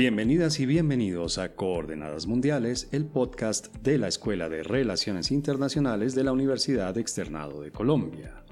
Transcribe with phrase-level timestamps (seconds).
[0.00, 6.24] Bienvenidas y bienvenidos a Coordenadas Mundiales, el podcast de la Escuela de Relaciones Internacionales de
[6.24, 8.42] la Universidad Externado de Colombia.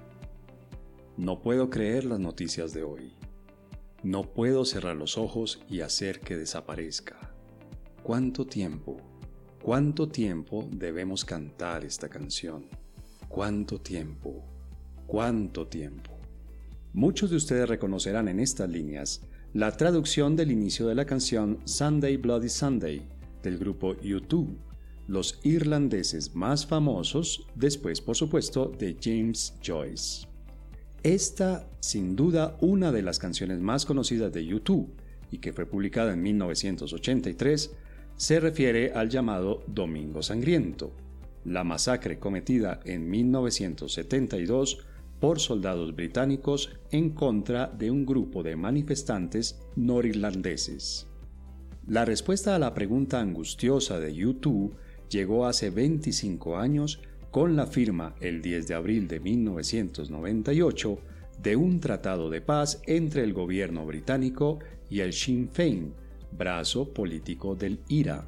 [1.16, 3.15] No puedo creer las noticias de hoy.
[4.03, 7.33] No puedo cerrar los ojos y hacer que desaparezca.
[8.03, 8.99] ¿Cuánto tiempo?
[9.62, 12.67] ¿Cuánto tiempo debemos cantar esta canción?
[13.27, 14.45] ¿Cuánto tiempo?
[15.07, 16.19] ¿Cuánto tiempo?
[16.93, 19.23] Muchos de ustedes reconocerán en estas líneas
[19.55, 23.02] la traducción del inicio de la canción Sunday Bloody Sunday
[23.43, 24.47] del grupo U2,
[25.07, 30.27] los irlandeses más famosos, después por supuesto de James Joyce.
[31.02, 34.87] Esta, sin duda, una de las canciones más conocidas de U2
[35.30, 37.71] y que fue publicada en 1983,
[38.16, 40.93] se refiere al llamado Domingo Sangriento,
[41.45, 44.85] la masacre cometida en 1972
[45.21, 51.07] por soldados británicos en contra de un grupo de manifestantes norirlandeses.
[51.87, 54.73] La respuesta a la pregunta angustiosa de U2
[55.09, 60.99] llegó hace 25 años con la firma el 10 de abril de 1998
[61.43, 64.59] de un tratado de paz entre el gobierno británico
[64.91, 65.94] y el Sinn Féin,
[66.32, 68.27] brazo político del IRA.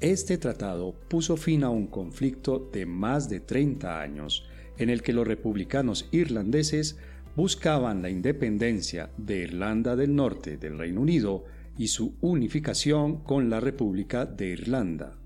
[0.00, 4.44] Este tratado puso fin a un conflicto de más de 30 años
[4.78, 6.98] en el que los republicanos irlandeses
[7.36, 11.44] buscaban la independencia de Irlanda del Norte del Reino Unido
[11.78, 15.18] y su unificación con la República de Irlanda.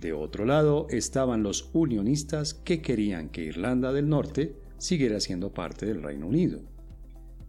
[0.00, 5.86] De otro lado estaban los unionistas que querían que Irlanda del Norte siguiera siendo parte
[5.86, 6.60] del Reino Unido.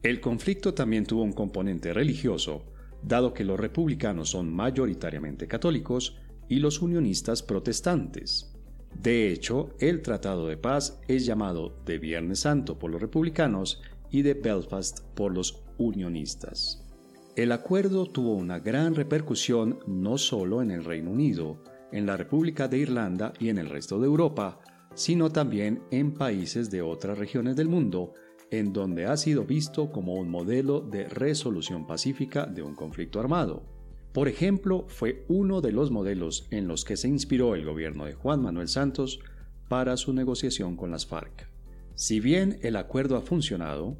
[0.03, 2.63] El conflicto también tuvo un componente religioso,
[3.03, 8.56] dado que los republicanos son mayoritariamente católicos y los unionistas protestantes.
[9.01, 14.23] De hecho, el Tratado de Paz es llamado de Viernes Santo por los republicanos y
[14.23, 16.83] de Belfast por los unionistas.
[17.35, 21.61] El acuerdo tuvo una gran repercusión no solo en el Reino Unido,
[21.91, 24.59] en la República de Irlanda y en el resto de Europa,
[24.95, 28.13] sino también en países de otras regiones del mundo,
[28.49, 33.76] en donde ha sido visto como un modelo de resolución pacífica de un conflicto armado.
[34.17, 38.15] Por ejemplo, fue uno de los modelos en los que se inspiró el gobierno de
[38.15, 39.19] Juan Manuel Santos
[39.69, 41.47] para su negociación con las FARC.
[41.93, 43.95] Si bien el acuerdo ha funcionado,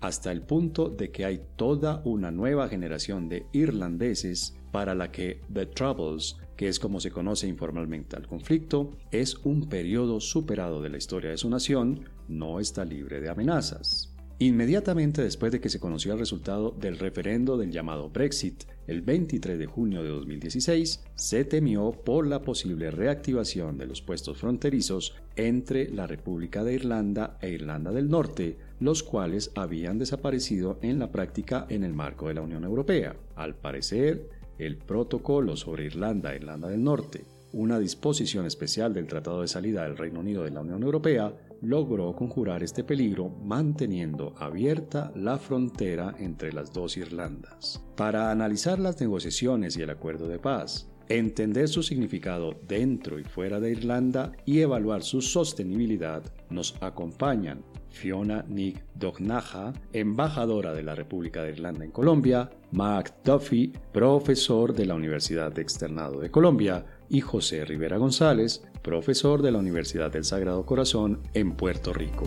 [0.00, 5.42] hasta el punto de que hay toda una nueva generación de irlandeses para la que
[5.52, 10.88] The Troubles, que es como se conoce informalmente al conflicto, es un periodo superado de
[10.88, 14.07] la historia de su nación, no está libre de amenazas.
[14.40, 19.58] Inmediatamente después de que se conoció el resultado del referendo del llamado Brexit, el 23
[19.58, 25.90] de junio de 2016, se temió por la posible reactivación de los puestos fronterizos entre
[25.90, 31.66] la República de Irlanda e Irlanda del Norte, los cuales habían desaparecido en la práctica
[31.68, 33.16] en el marco de la Unión Europea.
[33.34, 39.40] Al parecer, el protocolo sobre Irlanda e Irlanda del Norte, una disposición especial del Tratado
[39.40, 45.12] de Salida del Reino Unido de la Unión Europea, logró conjurar este peligro manteniendo abierta
[45.14, 47.84] la frontera entre las dos Irlandas.
[47.96, 53.60] Para analizar las negociaciones y el acuerdo de paz, entender su significado dentro y fuera
[53.60, 61.42] de Irlanda y evaluar su sostenibilidad, nos acompañan Fiona Nick Dognaja, embajadora de la República
[61.42, 67.20] de Irlanda en Colombia, Mark Duffy, profesor de la Universidad de Externado de Colombia, y
[67.20, 72.24] José Rivera González, profesor de la Universidad del Sagrado Corazón en Puerto Rico.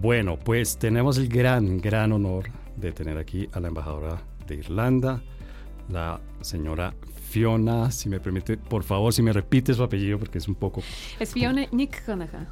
[0.00, 2.44] Bueno, pues tenemos el gran, gran honor
[2.76, 5.22] de tener aquí a la embajadora de Irlanda,
[5.88, 6.94] la señora
[7.28, 10.82] Fiona, si me permite, por favor, si me repite su apellido, porque es un poco...
[11.18, 12.02] Es Fiona Nick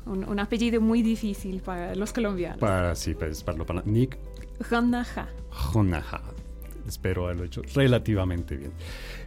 [0.07, 2.59] un, un, apellido muy difícil para los colombianos.
[2.59, 4.19] Para, sí, pues, para, para Nick
[4.69, 5.29] Jonaja.
[5.51, 6.21] Jonaja.
[6.87, 8.73] Espero haberlo hecho relativamente bien.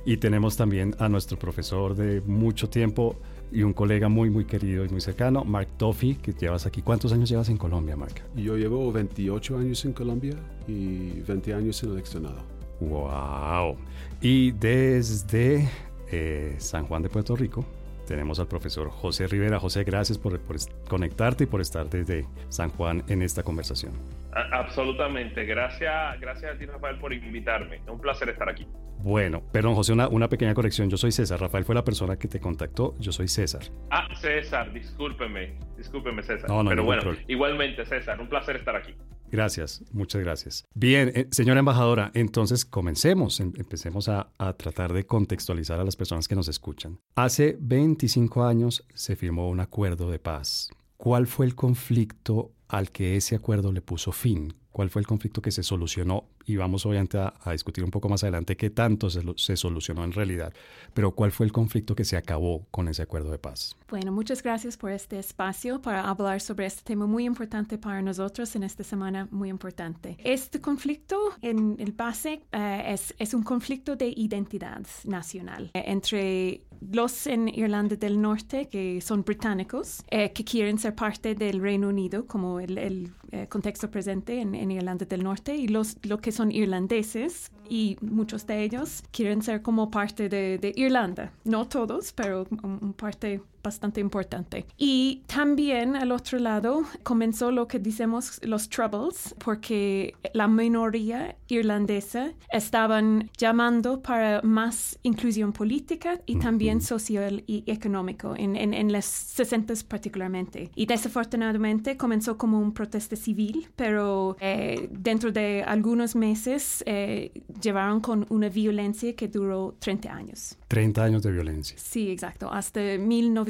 [0.06, 3.16] Y tenemos también a nuestro profesor de mucho tiempo
[3.52, 6.82] y un colega muy, muy querido y muy cercano, Mark Toffy, que llevas aquí.
[6.82, 8.22] ¿Cuántos años llevas en Colombia, Mark?
[8.36, 10.36] Yo llevo 28 años en Colombia
[10.68, 12.57] y 20 años en el externado.
[12.80, 13.78] ¡Wow!
[14.22, 15.68] Y desde
[16.12, 17.66] eh, San Juan de Puerto Rico,
[18.08, 19.60] tenemos al profesor José Rivera.
[19.60, 20.40] José, gracias por,
[20.88, 23.94] conectarte y por estar desde San Juan en esta conversación.
[24.34, 25.46] absolutamente.
[25.46, 27.78] Gracias, gracias a ti, Rafael, por invitarme.
[27.78, 28.66] Es un placer estar aquí.
[29.00, 30.90] Bueno, perdón, José, una, una, pequeña corrección.
[30.90, 31.40] Yo soy César.
[31.40, 32.96] Rafael fue la persona que te contactó.
[33.00, 33.62] Yo soy César.
[33.92, 35.56] Ah, César, discúlpeme.
[35.78, 36.50] Discúlpeme, César.
[36.50, 38.96] No, no, Pero bueno, igualmente, César, un placer estar aquí.
[39.32, 40.66] Gracias, muchas gracias.
[40.74, 45.96] Bien, eh, señora embajadora, entonces comencemos, em, empecemos a, a, tratar de contextualizar a las
[45.96, 47.00] personas que nos escuchan.
[47.16, 53.16] Hace 25 años se firmó un acuerdo de paz ¿cuál fue el conflicto al que
[53.16, 54.54] ese acuerdo le puso fin?
[54.78, 56.26] ¿Cuál fue el conflicto que se solucionó?
[56.46, 60.12] Y vamos obviamente a, discutir un poco más adelante qué tanto se, se, solucionó en
[60.12, 60.54] realidad.
[60.94, 63.76] Pero ¿cuál fue el conflicto que se acabó con ese acuerdo de paz?
[63.90, 68.56] Bueno, muchas gracias por este espacio para hablar sobre este tema muy importante para nosotros
[68.56, 70.16] en esta semana muy importante.
[70.24, 76.67] Este conflicto en el base eh, es, es, un conflicto de identidad nacional eh, entre
[76.92, 81.90] los en Irlanda del Norte, que son británicos, eh, que quieren ser parte del Reino
[81.90, 86.52] Unido, como el, eh, contexto presente en, Irlanda del Norte, y los lo que son
[86.52, 91.32] irlandeses, y muchos de ellos quieren ser como parte de, Irlanda.
[91.44, 94.66] No todos, pero un, parte bastante importante.
[94.78, 102.34] Y también al otro lado comenzó lo que decimos los troubles, porque la minoría irlandesa
[102.52, 109.06] estaban llamando para más inclusión política y también social y económico en, en, en los
[109.06, 110.72] 60 particularmente.
[110.76, 117.32] Y desafortunadamente comenzó como un protesta civil, pero eh, dentro de algunos meses eh,
[117.62, 120.58] llevaron con una violencia que duró 30 años.
[120.68, 121.78] 30 años de violencia.
[121.78, 122.52] Sí, exacto.
[122.52, 122.98] Hasta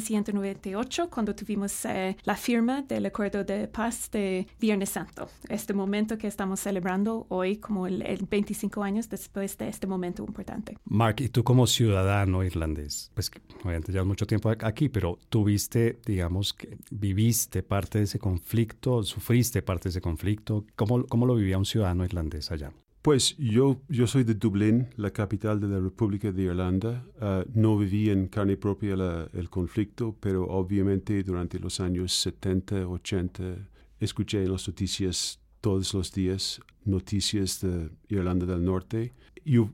[0.09, 5.27] 1998, cuando tuvimos eh, la firma del acuerdo de paz de Viernes Santo.
[5.49, 10.77] Este momento que estamos celebrando hoy como el, 25 años después de este momento importante.
[10.85, 13.31] Mark, y tú como ciudadano irlandés, pues
[13.63, 19.61] obviamente llevas mucho tiempo aquí, pero tuviste, digamos, que viviste parte de ese conflicto, sufriste
[19.61, 20.65] parte de ese conflicto.
[20.75, 22.71] ¿Cómo, cómo lo vivía un ciudadano irlandés allá?
[23.07, 27.05] Pues yo, yo soy de Dublín, la capital de la República de Irlanda.
[27.21, 28.95] Ah, no viví en carne propia
[29.31, 33.43] el conflicto, pero obviamente durante los años 70, 80
[34.01, 39.13] escuché en las noticias todos los días noticias de Irlanda del Norte.
[39.45, 39.69] Yo,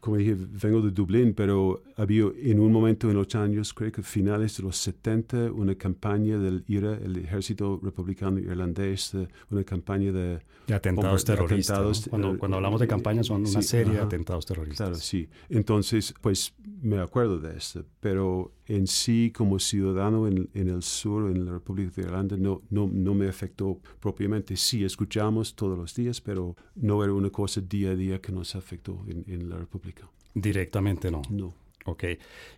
[0.00, 4.02] como dije, vengo de Dublín, pero había en un momento en los años, creo que
[4.02, 9.16] finales de los 70, una campaña del IRA, el Ejército Republicano Irlandés,
[9.48, 10.40] una campaña de,
[10.74, 12.08] atentados terroristas.
[12.08, 14.88] Cuando, eh, cuando, hablamos de campañas son una serie de atentados terroristas.
[14.88, 15.28] Claro, sí.
[15.48, 21.30] Entonces, pues me acuerdo de esto, pero en sí, como ciudadano en, en el sur,
[21.30, 24.56] en la República de Irlanda, no, no, no me afectó propiamente.
[24.56, 28.54] Sí, escuchamos todos los días, pero no era una cosa día a día que nos
[28.54, 30.08] afectó en, la República.
[30.34, 31.22] Directamente no.
[31.30, 31.54] No.
[31.84, 32.04] Ok.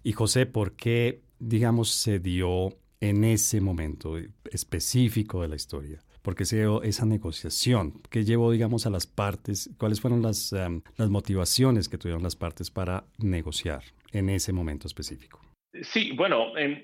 [0.03, 4.17] Y José, ¿por qué, digamos, se dio en ese momento
[4.51, 6.03] específico de la historia?
[6.23, 8.01] ¿Por qué se dio esa negociación?
[8.11, 9.71] ¿Qué llevó, digamos, a las partes?
[9.79, 13.83] ¿Cuáles fueron las, em, las motivaciones que tuvieron las partes para negociar
[14.13, 15.41] en ese momento específico?
[15.83, 16.83] Sí, bueno, en,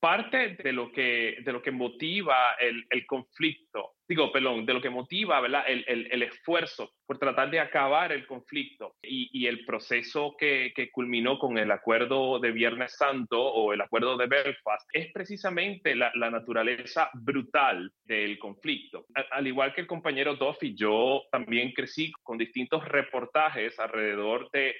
[0.00, 4.90] parte de lo que, de lo que motiva el conflicto, digo, perdón, de lo que
[4.90, 5.40] motiva.
[5.66, 11.70] El, esfuerzo por tratar de acabar el conflicto y, el proceso que, culminó con el
[11.70, 18.38] acuerdo de Viernes Santo o el acuerdo de Belfast es precisamente la, naturaleza brutal del
[18.38, 19.06] conflicto.
[19.30, 24.74] Al, igual que el compañero Duffy, yo también crecí con distintos reportajes alrededor de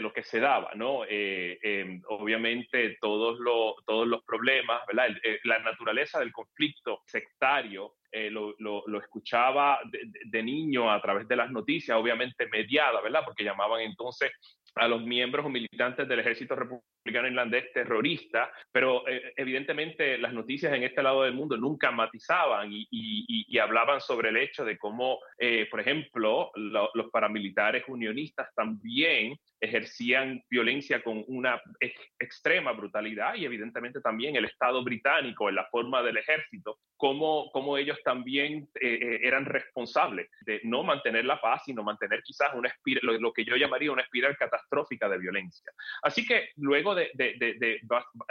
[0.00, 1.04] lo que se daba, ¿no?
[1.08, 4.82] Eh, em, obviamente todos, los problemas.
[5.22, 11.00] Eh, la naturaleza del conflicto sectario eh, lo, lo, lo, escuchaba de, de, niño a
[11.00, 13.22] través de las noticias, obviamente mediada, ¿verdad?
[13.24, 14.30] Porque llamaban entonces
[14.74, 20.72] a los miembros o militantes del ejército republicano irlandés terrorista, pero eh, evidentemente las noticias
[20.72, 24.78] en este lado del mundo nunca matizaban y, y, y hablaban sobre el hecho de
[24.78, 32.72] cómo, eh, por ejemplo, lo, los paramilitares unionistas también ejercían violencia con una ex extrema
[32.72, 37.98] brutalidad y evidentemente también el Estado británico en la forma del ejército, cómo, cómo ellos
[38.04, 43.18] también eh, eran responsables de no mantener la paz, sino mantener quizás una espiral, lo,
[43.18, 45.72] lo que yo llamaría una espiral catastrófica de violencia.
[46.02, 46.97] Así que luego de,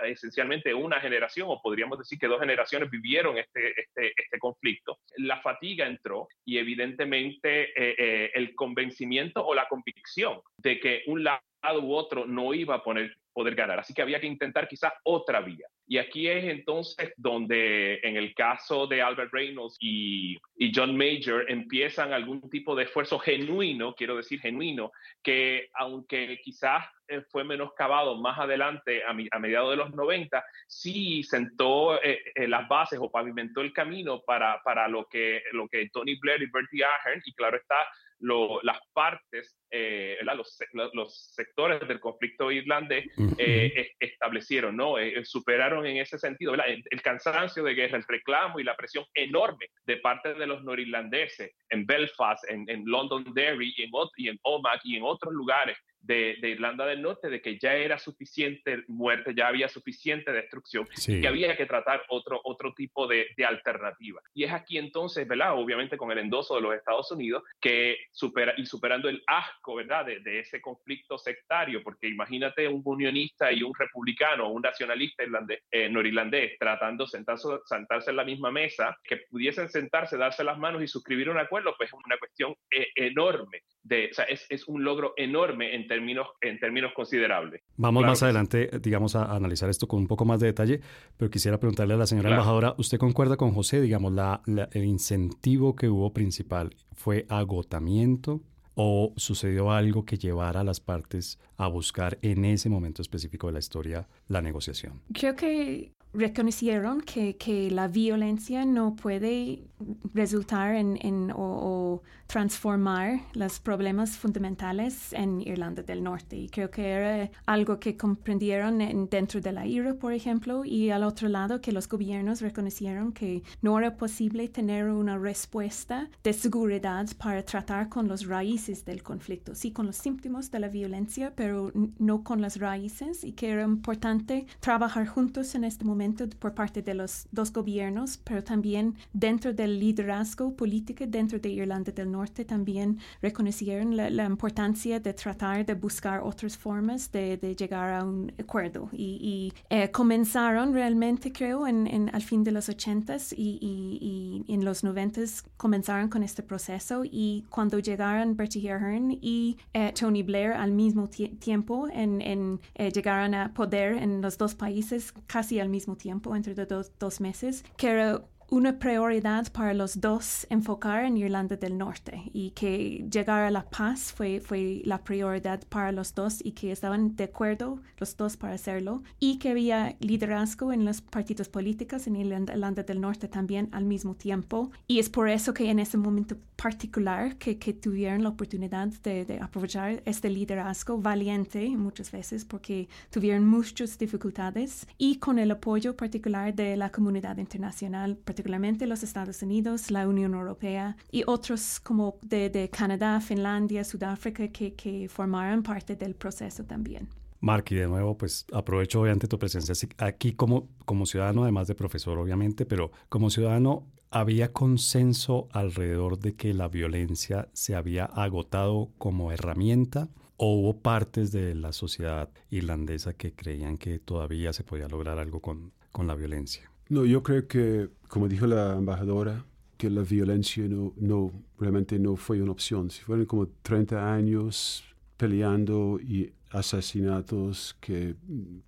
[0.05, 5.41] esencialmente una generación, o podríamos decir que dos generaciones vivieron este, este, este conflicto, la
[5.41, 11.41] fatiga entró y evidentemente eh, eh, el convencimiento o la convicción de que un lado
[11.75, 13.79] u otro no iba a poner, poder ganar.
[13.79, 15.67] Así que había que intentar quizás otra vía.
[15.89, 20.37] Y aquí es entonces donde en el caso de Albert Reynolds y,
[20.73, 24.91] John Major empiezan algún tipo de esfuerzo genuino, quiero decir genuino,
[25.23, 31.23] que aunque quizás eh, fue menoscabado más adelante a, a mediados de los 90, sí
[31.23, 35.89] sentó eh, eh, las bases o pavimentó el camino para, para lo, que, lo que
[35.89, 37.77] Tony Blair y Bertie Ahern, y claro está,
[38.19, 40.57] lo, las partes, eh, los,
[40.93, 43.05] los, sectores del conflicto irlandés
[43.37, 44.97] eh, establecieron, ¿no?
[44.97, 49.05] Eh, superaron en ese sentido el, el, cansancio de guerra, el reclamo y la presión
[49.13, 54.39] enorme de parte de los norirlandeses en Belfast, en, en Londonderry y en, y en
[54.83, 59.47] y en otros lugares de, Irlanda del Norte de que ya era suficiente muerte, ya
[59.47, 64.21] había suficiente destrucción y que había que tratar otro, otro tipo de, alternativa.
[64.33, 65.57] Y es aquí entonces, ¿verdad?
[65.57, 70.05] Obviamente con el endoso de los Estados Unidos, que supera, y superando el asco, ¿verdad?
[70.05, 75.89] De, ese conflicto sectario, porque imagínate un unionista y un republicano, un nacionalista irlandés, eh,
[75.89, 80.83] norirlandés, tratando de sentarse, sentarse en la misma mesa, que pudiesen sentarse, darse las manos
[80.83, 83.63] y suscribir un acuerdo, pues es una cuestión eh, enorme.
[83.81, 87.61] De, o sea, es, es un logro enorme en términos, en términos considerables.
[87.75, 90.81] Vamos más adelante, digamos, a, analizar esto con un poco más de detalle,
[91.17, 94.41] pero quisiera preguntarle a la señora embajadora, ¿usted concuerda con José, digamos, la,
[94.71, 98.41] el incentivo que hubo principal fue agotamiento
[98.79, 103.53] o sucedió algo que llevara a las partes a buscar en ese momento específico de
[103.53, 105.01] la historia la negociación?
[105.13, 109.67] Creo que reconocieron que, que la violencia no puede
[110.13, 116.35] resultar en, en o, transformar los problemas fundamentales en Irlanda del Norte.
[116.35, 121.03] Y creo que era algo que comprendieron dentro de la IRA, por ejemplo, y al
[121.03, 127.07] otro lado que los gobiernos reconocieron que no era posible tener una respuesta de seguridad
[127.17, 131.71] para tratar con los raíces del conflicto, sí con los síntomas de la violencia, pero
[131.97, 136.81] no con las raíces, y que era importante trabajar juntos en este momento por parte
[136.81, 142.45] de los dos gobiernos, pero también dentro de liderazgo político dentro de Irlanda del Norte
[142.45, 148.89] también reconocieron la, importancia de tratar de buscar otras formas de, llegar a un acuerdo.
[148.91, 154.83] Y, eh, comenzaron realmente creo en, al fin de los ochentas y, y, en los
[154.83, 157.03] noventas comenzaron con este proceso.
[157.03, 162.91] Y cuando llegaron Bertie Ahern y eh, Tony Blair al mismo tiempo en, en eh,
[162.91, 167.63] llegaron a poder en los dos países casi al mismo tiempo entre dos, dos meses
[167.77, 173.43] que era una prioridad para los dos enfocar en Irlanda del Norte y que llegar
[173.43, 177.81] a la paz fue, fue la prioridad para los dos y que estaban de acuerdo
[177.97, 183.01] los dos para hacerlo y que había liderazgo en los partidos políticos en Irlanda del
[183.01, 184.71] Norte también al mismo tiempo.
[184.87, 189.25] Y es por eso que en ese momento particular que, que tuvieron la oportunidad de,
[189.25, 195.97] de aprovechar este liderazgo valiente muchas veces porque tuvieron muchas dificultades y con el apoyo
[195.97, 202.19] particular de la comunidad internacional particularmente los Estados Unidos, la Unión Europea y otros como
[202.21, 207.09] de, Canadá, Finlandia, Sudáfrica que, que formaron parte del proceso también.
[207.39, 211.73] Mark, y de nuevo, pues aprovecho obviamente tu presencia aquí como, como ciudadano, además de
[211.73, 218.91] profesor, obviamente, pero como ciudadano, ¿había consenso alrededor de que la violencia se había agotado
[218.99, 220.09] como herramienta?
[220.35, 225.39] ¿O hubo partes de la sociedad irlandesa que creían que todavía se podía lograr algo
[225.41, 226.69] con, con la violencia?
[226.89, 229.45] No, yo creo que, como dijo la embajadora,
[229.77, 232.89] que la violencia no, no realmente no fue una opción.
[232.89, 234.83] Si fueron como 30 años
[235.17, 238.15] peleando y asesinatos que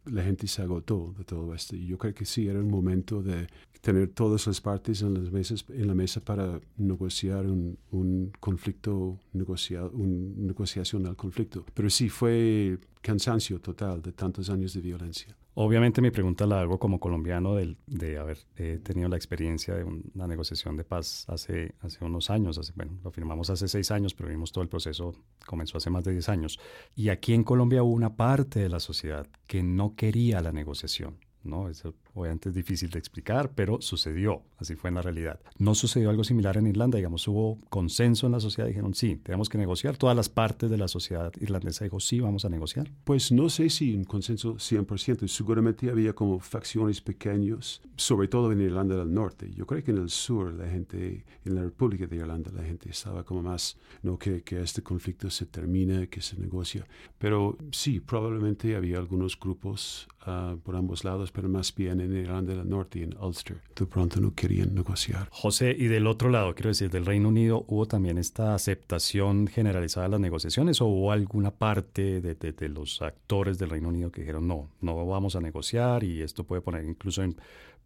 [0.06, 1.76] la gente se agotó de todo esto.
[1.76, 3.48] Y yo creo que sí, era el momento de
[3.82, 9.18] tener todas las partes en, las mesas, en la mesa para negociar un, un conflicto,
[9.32, 11.66] negociar, una negociación al conflicto.
[11.74, 15.36] Pero sí, fue cansancio total de tantos años de violencia.
[15.56, 19.84] Obviamente mi pregunta la hago como colombiano de, de haber eh, tenido la experiencia de
[19.84, 22.74] una negociación de paz hace, hace unos años.
[22.76, 25.16] Bueno, lo firmamos hace seis años, pero vimos todo el proceso,
[25.46, 26.60] comenzó hace más de diez años.
[26.96, 31.18] Y aquí en Colombia hubo una parte de la sociedad que no quería la negociación.
[31.44, 31.70] ¿no?
[31.70, 35.40] Eso obviamente es difícil de explicar, pero sucedió, así fue en la realidad.
[35.58, 39.50] No sucedió algo similar en Irlanda, digamos, hubo consenso en la sociedad, dijeron, sí, tenemos
[39.50, 39.98] que negociar.
[39.98, 42.92] Todas las partes de la sociedad irlandesa dijo, sí, vamos a negociar.
[43.04, 48.62] Pues no sé si un consenso 100%, seguramente había como facciones pequeñas, sobre todo en
[48.62, 49.52] Irlanda del Norte.
[49.56, 52.90] Yo creo que en el sur, la gente, en la República de Irlanda, la gente
[52.90, 56.86] estaba como más, no, que, que este conflicto se termine, que se negocia.
[57.18, 62.56] Pero sí, probablemente había algunos grupos uh, por ambos lados, pero más bien en Irlanda
[62.56, 63.58] del Norte y en Ulster.
[63.76, 65.28] De pronto no querían negociar.
[65.32, 70.08] José, y del otro lado, quiero decir, del Reino Unido, ¿hubo también esta aceptación generalizada
[70.08, 74.12] de las negociaciones o hubo alguna parte de, de, de los actores del Reino Unido
[74.12, 77.36] que dijeron, no, no vamos a negociar y esto puede poner incluso en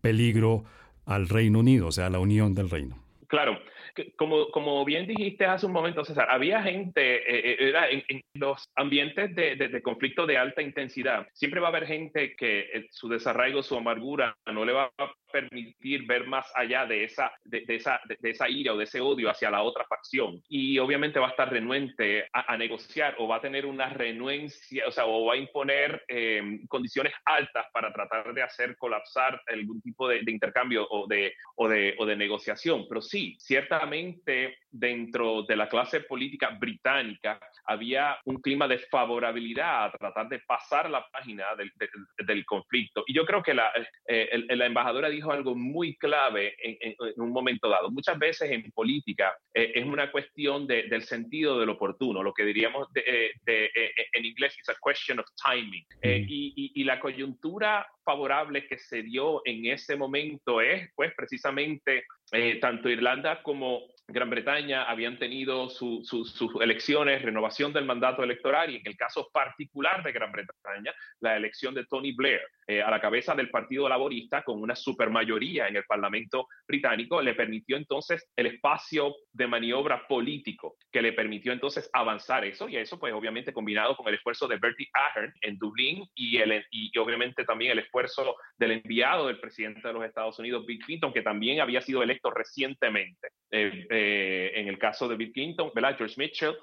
[0.01, 0.63] peligro
[1.06, 2.98] al Reino Unido, o sea, la unión del reino?
[3.27, 3.58] Claro,
[4.15, 8.69] como, como bien dijiste hace un momento, César, había gente, eh, eh, era en, los
[8.75, 13.07] ambientes de, de, conflicto de alta intensidad, siempre va a haber gente que eh, su
[13.07, 18.00] desarraigo, su amargura no le va a permitir ver más allá de esa, de, esa,
[18.05, 20.41] de, esa ira o de ese odio hacia la otra facción.
[20.47, 24.91] Y obviamente va a estar renuente a, negociar o va a tener una renuencia, o
[24.91, 30.07] sea, o va a imponer em, condiciones altas para tratar de hacer colapsar algún tipo
[30.07, 32.85] de, intercambio o de, o, de, o de negociación.
[32.88, 39.85] Pero sí, cierta ciertamente dentro de la clase política británica había un clima de favorabilidad
[39.85, 43.03] a tratar de pasar la página del, conflicto.
[43.07, 43.71] Y yo creo que la,
[44.07, 47.91] eh, la, embajadora dijo algo muy clave en, un momento dado.
[47.91, 52.91] Muchas veces en política eh, es una cuestión del sentido del oportuno, lo que diríamos
[52.93, 55.85] de, en inglés es a question of timing.
[56.01, 62.59] y, y la coyuntura favorable que se dio en ese momento es, pues, precisamente eh,
[62.59, 63.83] tanto Irlanda como
[64.13, 66.08] Gran Bretaña habían tenido sus
[66.62, 71.74] elecciones, renovación del mandato electoral y en el caso particular de Gran Bretaña, la elección
[71.74, 75.84] de Tony Blair eh, a la cabeza del Partido Laborista con una supermayoría en el
[75.86, 82.46] Parlamento británico le permitió entonces el espacio de maniobra político que le permitió entonces avanzar
[82.46, 86.38] eso y eso pues obviamente combinado con el esfuerzo de Bertie Ahern en Dublín y,
[86.38, 90.79] el, y obviamente también el esfuerzo del enviado del presidente de los Estados Unidos, Bill
[90.79, 93.29] Clinton, que también había sido electo recientemente.
[93.51, 95.98] Eh, eh, en el caso de Bill Clinton, ¿verdad?
[95.98, 96.55] George Mitchell,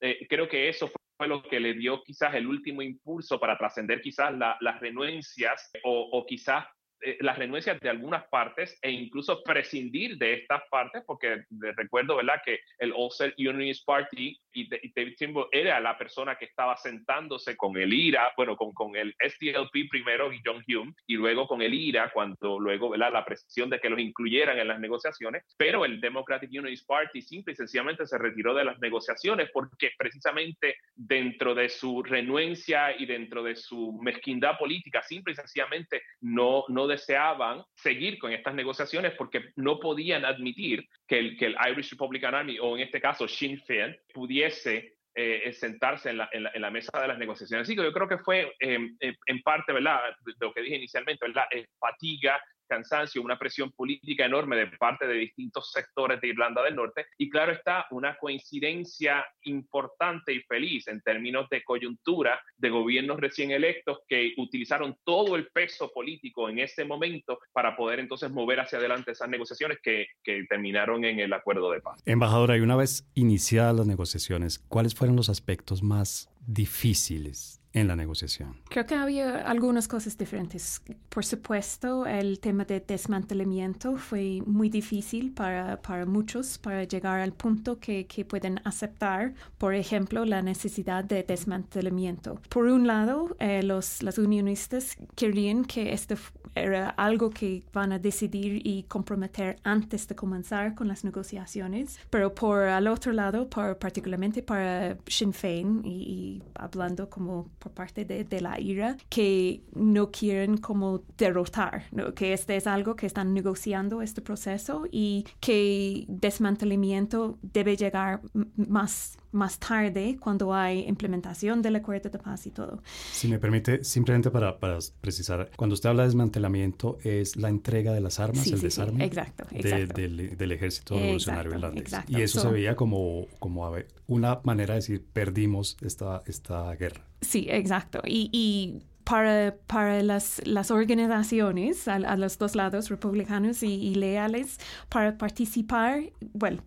[0.00, 4.00] eh, creo que eso fue lo que le dio quizás el último impulso para trascender
[4.00, 6.64] quizás las renuencias o quizás
[7.00, 11.44] eh, las renuncias de algunas partes e incluso prescindir de estas partes, porque
[11.76, 16.76] recuerdo, ¿verdad?, que el Ulster Unionist Party y, David Trimble era la persona que estaba
[16.76, 21.46] sentándose con el IRA, bueno, con, con el SDLP primero y John Hume, y luego
[21.46, 25.44] con el IRA, cuando luego, ¿verdad?, la presión de que los incluyeran en las negociaciones,
[25.56, 30.76] pero el Democratic Unionist Party simple y sencillamente se retiró de las negociaciones porque precisamente
[30.96, 36.87] dentro de su renuencia y dentro de su mezquindad política, simple y sencillamente no, no
[36.88, 42.34] deseaban seguir con estas negociaciones porque no podían admitir que el, que el Irish Republican
[42.34, 47.00] Army, o en este caso Sinn Féin, pudiese eh, sentarse en la, en, la, mesa
[47.00, 47.66] de las negociaciones.
[47.66, 50.00] Así que yo creo que fue em, em, en parte, ¿verdad?
[50.40, 51.44] Lo que dije inicialmente, ¿verdad?
[51.78, 57.06] fatiga cansancio, una presión política enorme de parte de distintos sectores de Irlanda del Norte
[57.16, 63.50] y claro está una coincidencia importante y feliz en términos de coyuntura de gobiernos recién
[63.50, 68.78] electos que utilizaron todo el peso político en ese momento para poder entonces mover hacia
[68.78, 72.00] adelante esas negociaciones que, que terminaron en el acuerdo de paz.
[72.04, 77.96] Embajadora, y una vez iniciadas las negociaciones, ¿cuáles fueron los aspectos más difíciles en la
[77.96, 78.56] negociación?
[78.68, 80.82] Creo que había algunas cosas diferentes.
[81.08, 87.32] Por supuesto, el tema de desmantelamiento fue muy difícil para, para muchos, para llegar al
[87.32, 92.40] punto que, que, pueden aceptar, por ejemplo, la necesidad de desmantelamiento.
[92.48, 96.16] Por un lado, eh, los, unionistas querían que esto
[96.54, 102.34] era algo que van a decidir y comprometer antes de comenzar con las negociaciones, pero
[102.34, 108.24] por al otro lado, por, particularmente para Sinn Féin y, hablando como por parte de,
[108.24, 112.14] de, la IRA, que no quieren como derrotar, ¿no?
[112.14, 118.20] que este es algo que están negociando este proceso y que desmantelamiento debe llegar
[118.56, 122.82] más más tarde cuando hay implementación del acuerdo de paz y todo.
[123.12, 127.92] Si me permite, simplemente para, para precisar, cuando usted habla de desmantelamiento es la entrega
[127.92, 131.92] de las armas, el desarme exacto, del, del, ejército revolucionario irlandés.
[132.08, 133.70] Y eso se veía como, como
[134.06, 137.02] una manera de decir, perdimos esta, esta guerra.
[137.20, 138.00] Sí, exacto.
[138.06, 143.94] Y, y para, para las, las organizaciones a, a, los dos lados, republicanos y, y
[143.94, 146.62] leales, para participar, bueno,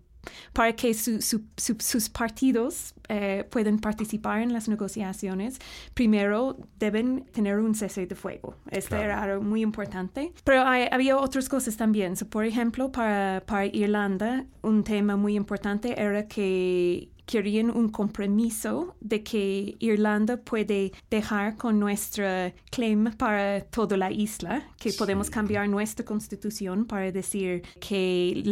[0.54, 5.60] para que sus partidos eh, puedan participar en las negociaciones,
[5.94, 8.56] primero deben tener un cese de fuego.
[8.70, 10.34] Esto era algo muy importante.
[10.44, 12.16] Pero había otras cosas también.
[12.30, 19.24] por ejemplo, para, para Irlanda, un tema muy importante era que querían un compromiso de
[19.24, 26.04] que Irlanda puede dejar con nuestra claim para toda la isla, que podemos cambiar nuestra
[26.04, 28.44] constitución para decir que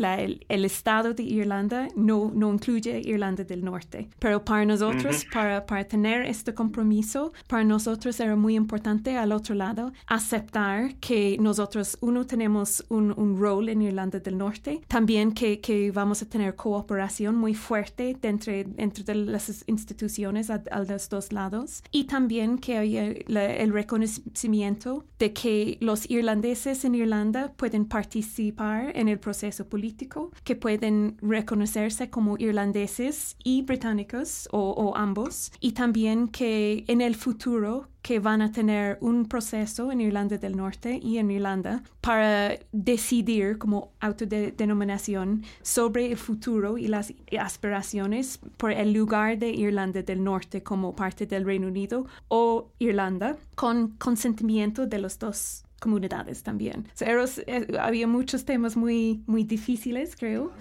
[0.48, 4.08] el, Estado de Irlanda no, no incluye Irlanda del Norte.
[4.18, 9.56] Pero para nosotros, para, para tener este compromiso, para nosotros era muy importante al otro
[9.56, 15.60] lado aceptar que nosotros, uno, tenemos un, un rol en Irlanda del Norte, también que,
[15.60, 21.84] que vamos a tener cooperación muy fuerte entre entre las instituciones a, los dos lados.
[21.92, 29.08] Y también que haya el reconocimiento de que los irlandeses en Irlanda pueden participar en
[29.08, 35.52] el proceso político, que pueden reconocerse como irlandeses y británicos o ambos.
[35.60, 40.56] Y también que en el futuro que van a tener un proceso en Irlanda del
[40.56, 48.72] Norte y en Irlanda para decidir como autodenominación sobre el futuro y las aspiraciones por
[48.72, 54.88] el lugar de Irlanda del Norte como parte del Reino Unido o Irlanda con consentimiento
[54.88, 56.88] de los dos comunidades también.
[57.00, 60.52] Eh, había muchos temas muy, muy difíciles, creo.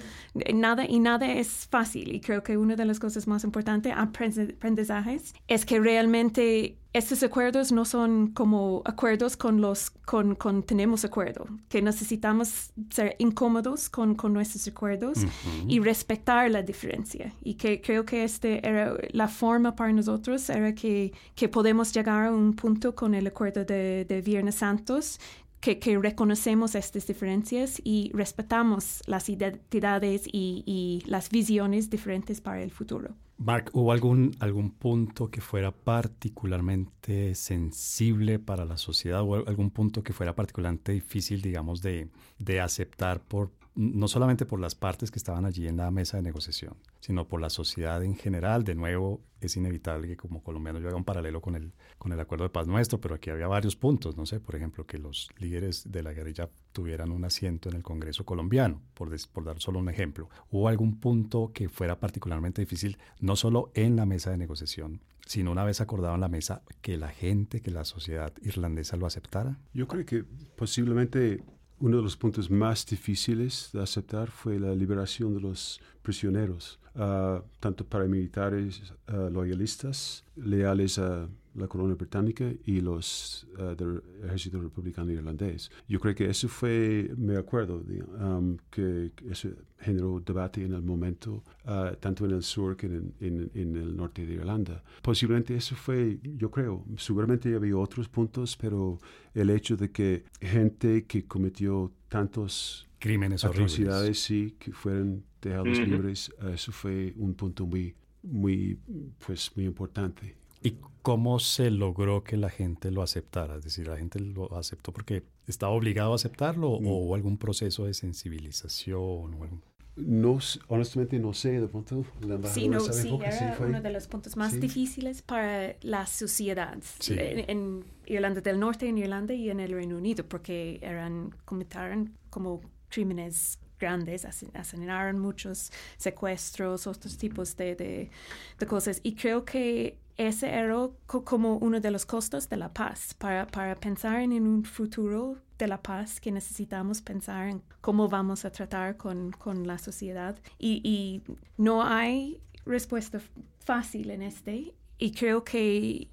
[0.55, 5.35] Nada y nada es fácil y creo que una de las cosas más importantes, aprendizajes,
[5.49, 11.47] es que realmente estos acuerdos no son como acuerdos con los con, con tenemos acuerdo,
[11.69, 15.19] que necesitamos ser incómodos con, con nuestros acuerdos
[15.67, 17.33] y respetar la diferencia.
[17.43, 22.27] Y que creo que este era la forma para nosotros, era que, que podemos llegar
[22.27, 25.21] a un punto con el acuerdo de, de Viernes Santos
[25.61, 32.63] que, que, reconocemos estas diferencias y respetamos las identidades y, y, las visiones diferentes para
[32.63, 33.15] el futuro.
[33.39, 40.03] Mark, ¿hubo algún, algún punto que fuera particularmente sensible para la sociedad o algún punto
[40.03, 45.21] que fuera particularmente difícil, digamos, de, de aceptar por, no solamente por las partes que
[45.21, 48.65] estaban allí en la mesa de negociación, sino por la sociedad en general.
[48.65, 52.19] De nuevo, es inevitable que como colombianos yo haga un paralelo con el, con el
[52.19, 55.29] acuerdo de paz nuestro, pero aquí había varios puntos, no sé, por ejemplo, que los
[55.39, 59.79] líderes de la guerrilla tuvieran un asiento en el Congreso colombiano, por, por dar solo
[59.79, 60.29] un ejemplo.
[60.51, 65.53] ¿Hubo algún punto que fuera particularmente difícil, no solo en la mesa de negociación, sino
[65.53, 69.57] una vez acordado en la mesa, que la gente, que la sociedad irlandesa lo aceptara?
[69.73, 70.25] Yo creo que
[70.57, 71.45] posiblemente
[71.81, 77.43] uno de los puntos más difíciles de aceptar fue la liberación de los prisioneros, uh,
[77.61, 81.29] tanto paramilitares uh, loyalistas, leales a
[81.59, 85.71] la corona británica y los uh, del ejército republicano irlandés.
[85.89, 87.83] Yo creo que eso fue, me acuerdo,
[88.21, 93.15] um, que eso generó debate en el momento, uh, tanto en el sur que en,
[93.21, 94.83] en, en, el norte de Irlanda.
[95.03, 98.99] Posiblemente eso fue, yo creo, seguramente había otros puntos, pero
[99.35, 106.33] el hecho de que gente que cometió tantos crímenes atrocidades, sí, que fueron dejados libres,
[106.53, 108.79] eso fue un punto muy, muy,
[109.25, 110.37] pues, muy importante.
[110.63, 110.75] ¿Y
[111.09, 113.57] cómo se logró que la gente lo aceptara?
[113.57, 116.87] Es decir, ¿la gente lo aceptó porque estaba obligado a aceptarlo o mm.
[116.87, 119.01] hubo algún proceso de sensibilización?
[119.01, 119.49] O
[119.97, 124.37] No, honestamente no sé, de pronto la sí, no, sí, era uno de los puntos
[124.37, 126.77] más difíciles para la sociedad
[127.09, 132.61] en, Irlanda del Norte, en Irlanda y en el Reino Unido, porque eran, cometieron como
[132.91, 138.11] crímenes grandes, asesinaron muchos secuestros, otros tipos de, de,
[138.59, 139.01] de cosas.
[139.03, 143.75] Y creo que ese era como uno de los costos de la paz, para, para
[143.77, 148.97] pensar en un futuro de la paz que necesitamos pensar en cómo vamos a tratar
[148.97, 150.37] con, con la sociedad.
[150.59, 151.23] Y, y,
[151.57, 153.21] no hay respuesta
[153.61, 154.75] fácil en este.
[154.99, 156.09] Y creo que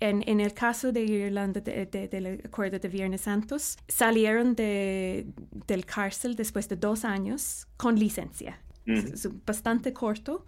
[0.00, 5.26] en, en, el caso de Irlanda del acuerdo de Viernes Santos, salieron de,
[5.66, 8.60] del cárcel después de dos años con licencia.
[8.86, 10.44] Es, bastante corto,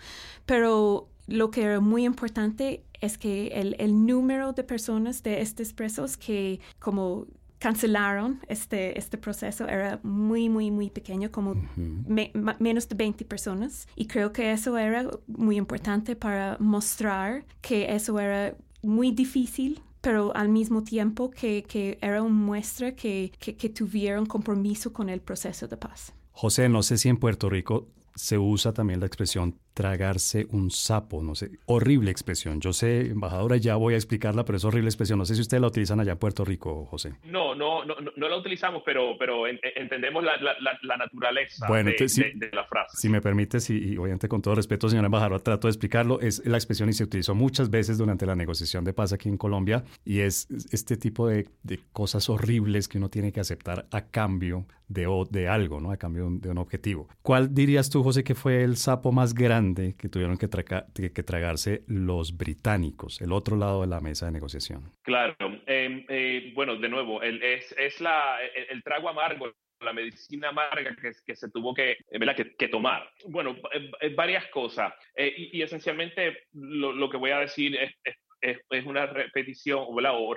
[0.46, 5.72] pero lo que era muy importante es que el, el número de personas de estos
[5.72, 7.26] presos que como
[7.62, 13.87] cancelaron este, este proceso era muy, muy, muy pequeño, como menos de 20 personas.
[13.94, 20.35] Y creo que eso era muy importante para mostrar que eso era muy difícil pero
[20.35, 25.20] al mismo tiempo que, que era una muestra que, que, que tuvieron compromiso con el
[25.20, 26.12] proceso de paz.
[26.32, 31.22] José, no sé si en Puerto Rico se usa también la expresión tragarse un sapo,
[31.22, 32.61] no sé, horrible expresión.
[32.61, 35.18] Yo sé, embajadora, ya voy a explicarla, pero es horrible expresión.
[35.18, 37.14] No sé si ustedes la utilizan allá en Puerto Rico, José.
[37.24, 42.96] No, no, no, no la utilizamos, pero, pero entendemos la, la, naturaleza de, la frase.
[42.96, 46.56] Si me permites, y, obviamente con todo respeto, señora embajadora, trato de explicarlo, es la
[46.56, 50.20] expresión y se utilizó muchas veces durante la negociación de paz aquí en Colombia, y
[50.20, 55.26] es este tipo de, de cosas horribles que uno tiene que aceptar a cambio de,
[55.30, 55.90] de algo, ¿no?
[55.90, 57.08] A cambio de un objetivo.
[57.22, 62.37] ¿Cuál dirías tú, José, que fue el sapo más grande que tuvieron que, tragarse los
[62.37, 64.90] británicos, el otro lado de la mesa de negociación.
[65.03, 65.35] Claro,
[65.66, 68.38] em, eh, bueno, de nuevo, es, es la,
[68.70, 71.96] el, trago amargo la medicina amarga que, que se tuvo que,
[72.37, 73.11] que, que tomar.
[73.27, 73.57] Bueno,
[74.01, 74.92] eh, varias cosas.
[75.16, 80.35] Eh, y, esencialmente lo, que voy a decir es es, una repetición o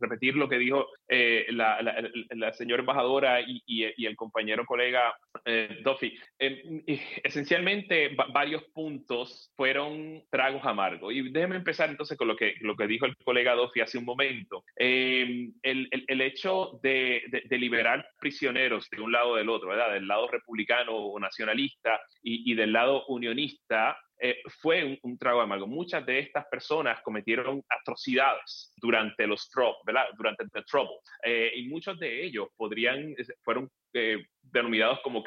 [0.00, 1.82] repetir lo que dijo eh, la,
[2.30, 6.16] la, señora embajadora y, y, el compañero colega eh, Duffy.
[6.38, 6.82] Em,
[7.24, 11.12] esencialmente, varios puntos fueron tragos amargos.
[11.12, 14.04] Y déjeme empezar entonces con lo que, lo que dijo el colega Duffy hace un
[14.04, 14.64] momento.
[14.76, 19.92] Em, el, el, hecho de, de, liberar prisioneros de un lado o del otro, ¿verdad?
[19.92, 25.66] Del lado republicano o nacionalista y, y del lado unionista, eh, fue un, trago amargo.
[25.66, 29.50] Muchas de estas personas cometieron atrocidades durante los
[29.84, 30.06] ¿verdad?
[30.16, 30.96] Durante el trouble.
[31.22, 35.24] Eh, y muchos de ellos podrían, fueron eh, denominados como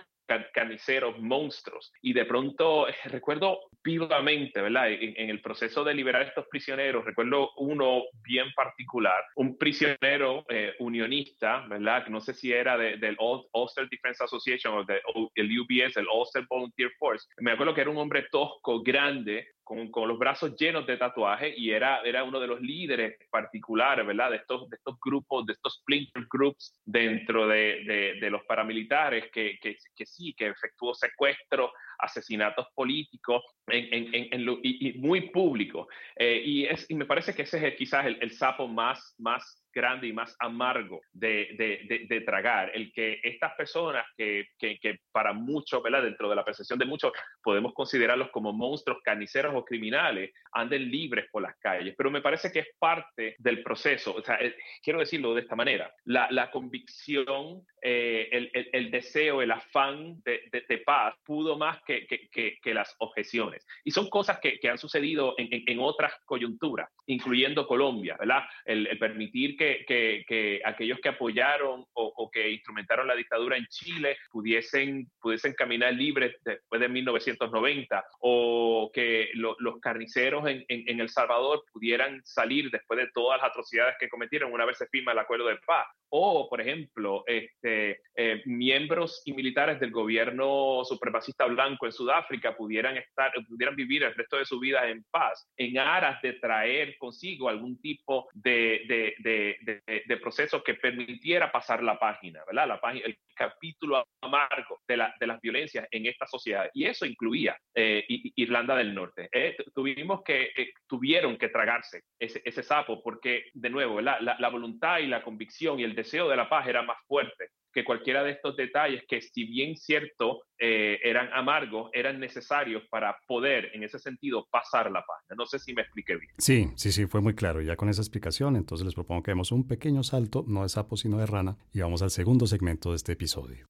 [0.53, 1.91] carniceros, monstruos.
[2.01, 4.91] Y de pronto recuerdo vivamente, ¿verdad?
[4.91, 10.73] En, el proceso de liberar a estos prisioneros, recuerdo uno bien particular, un prisionero eh,
[10.79, 12.07] unionista, ¿verdad?
[12.07, 17.27] No sé si era del Ulster Defense Association o del UBS, el Ulster Volunteer Force.
[17.37, 21.53] Me acuerdo que era un hombre tosco, grande, con, con, los brazos llenos de tatuajes
[21.55, 24.31] y era, era uno de los líderes particulares, ¿verdad?
[24.31, 29.25] De estos, de estos grupos, de estos splinter groups dentro de, de, de los paramilitares
[29.31, 35.85] que, que, que, sí, que efectuó secuestros, asesinatos políticos en, en, en y, muy públicos.
[36.15, 39.63] Eh, y, es, y me parece que ese es quizás el, el sapo más, más
[39.79, 45.31] grande y más amargo de, de, de, tragar, el que estas personas que, que, para
[45.31, 46.03] muchos, ¿verdad?
[46.03, 51.27] dentro de la percepción de muchos, podemos considerarlos como monstruos carniceros o criminales, anden libres
[51.31, 51.95] por las calles.
[51.97, 56.27] Pero me parece que es parte del proceso, eh, quiero decirlo de esta manera, la,
[56.29, 60.39] la convicción, eh, el, el, el, deseo, el afán de,
[60.85, 63.65] paz pudo más que, que, las objeciones.
[63.83, 68.43] Y son cosas que, han sucedido en, en, en, otras coyunturas, incluyendo Colombia, ¿verdad?
[68.65, 75.09] el permitir que, que, aquellos que apoyaron o, que instrumentaron la dictadura en Chile pudiesen,
[75.19, 82.21] pudiesen caminar libres después de 1990 o que los carniceros en, en, El Salvador pudieran
[82.23, 85.57] salir después de todas las atrocidades que cometieron una vez se firma el acuerdo de
[85.65, 85.87] paz.
[86.11, 87.68] O, por ejemplo, este,
[88.15, 94.15] eh, miembros y militares del gobierno supremacista blanco en Sudáfrica pudieran, estar, pudieran vivir el
[94.15, 99.15] resto de su vida en paz, en aras de traer consigo algún tipo de, de,
[99.19, 99.59] de
[100.07, 102.67] de, procesos que permitiera pasar la página, ¿verdad?
[102.67, 106.69] La página, el capítulo amargo de, la, de las violencias en esta sociedad.
[106.73, 109.29] Y eso incluía eh, Irlanda del Norte.
[109.31, 114.49] Eh, tuvimos que, eh, tuvieron que tragarse ese, ese, sapo porque, de nuevo, la, la
[114.49, 118.23] voluntad y la convicción y el deseo de la paz era más fuerte que cualquiera
[118.23, 123.83] de estos detalles que si bien cierto eh, eran amargos, eran necesarios para poder en
[123.83, 125.35] ese sentido pasar la página.
[125.37, 126.31] No sé si me expliqué bien.
[126.37, 127.61] Sí, sí, sí, fue muy claro.
[127.61, 130.97] Ya con esa explicación, entonces les propongo que demos un pequeño salto, no de sapo
[130.97, 133.65] sino de rana, y vamos al segundo segmento de este episodio.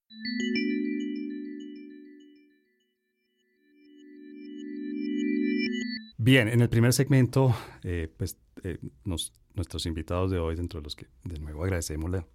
[6.21, 10.95] Bien, en el primer segmento, eh, pues eh, nuestros invitados de hoy, dentro de los
[10.95, 12.27] que de nuevo agradecemos la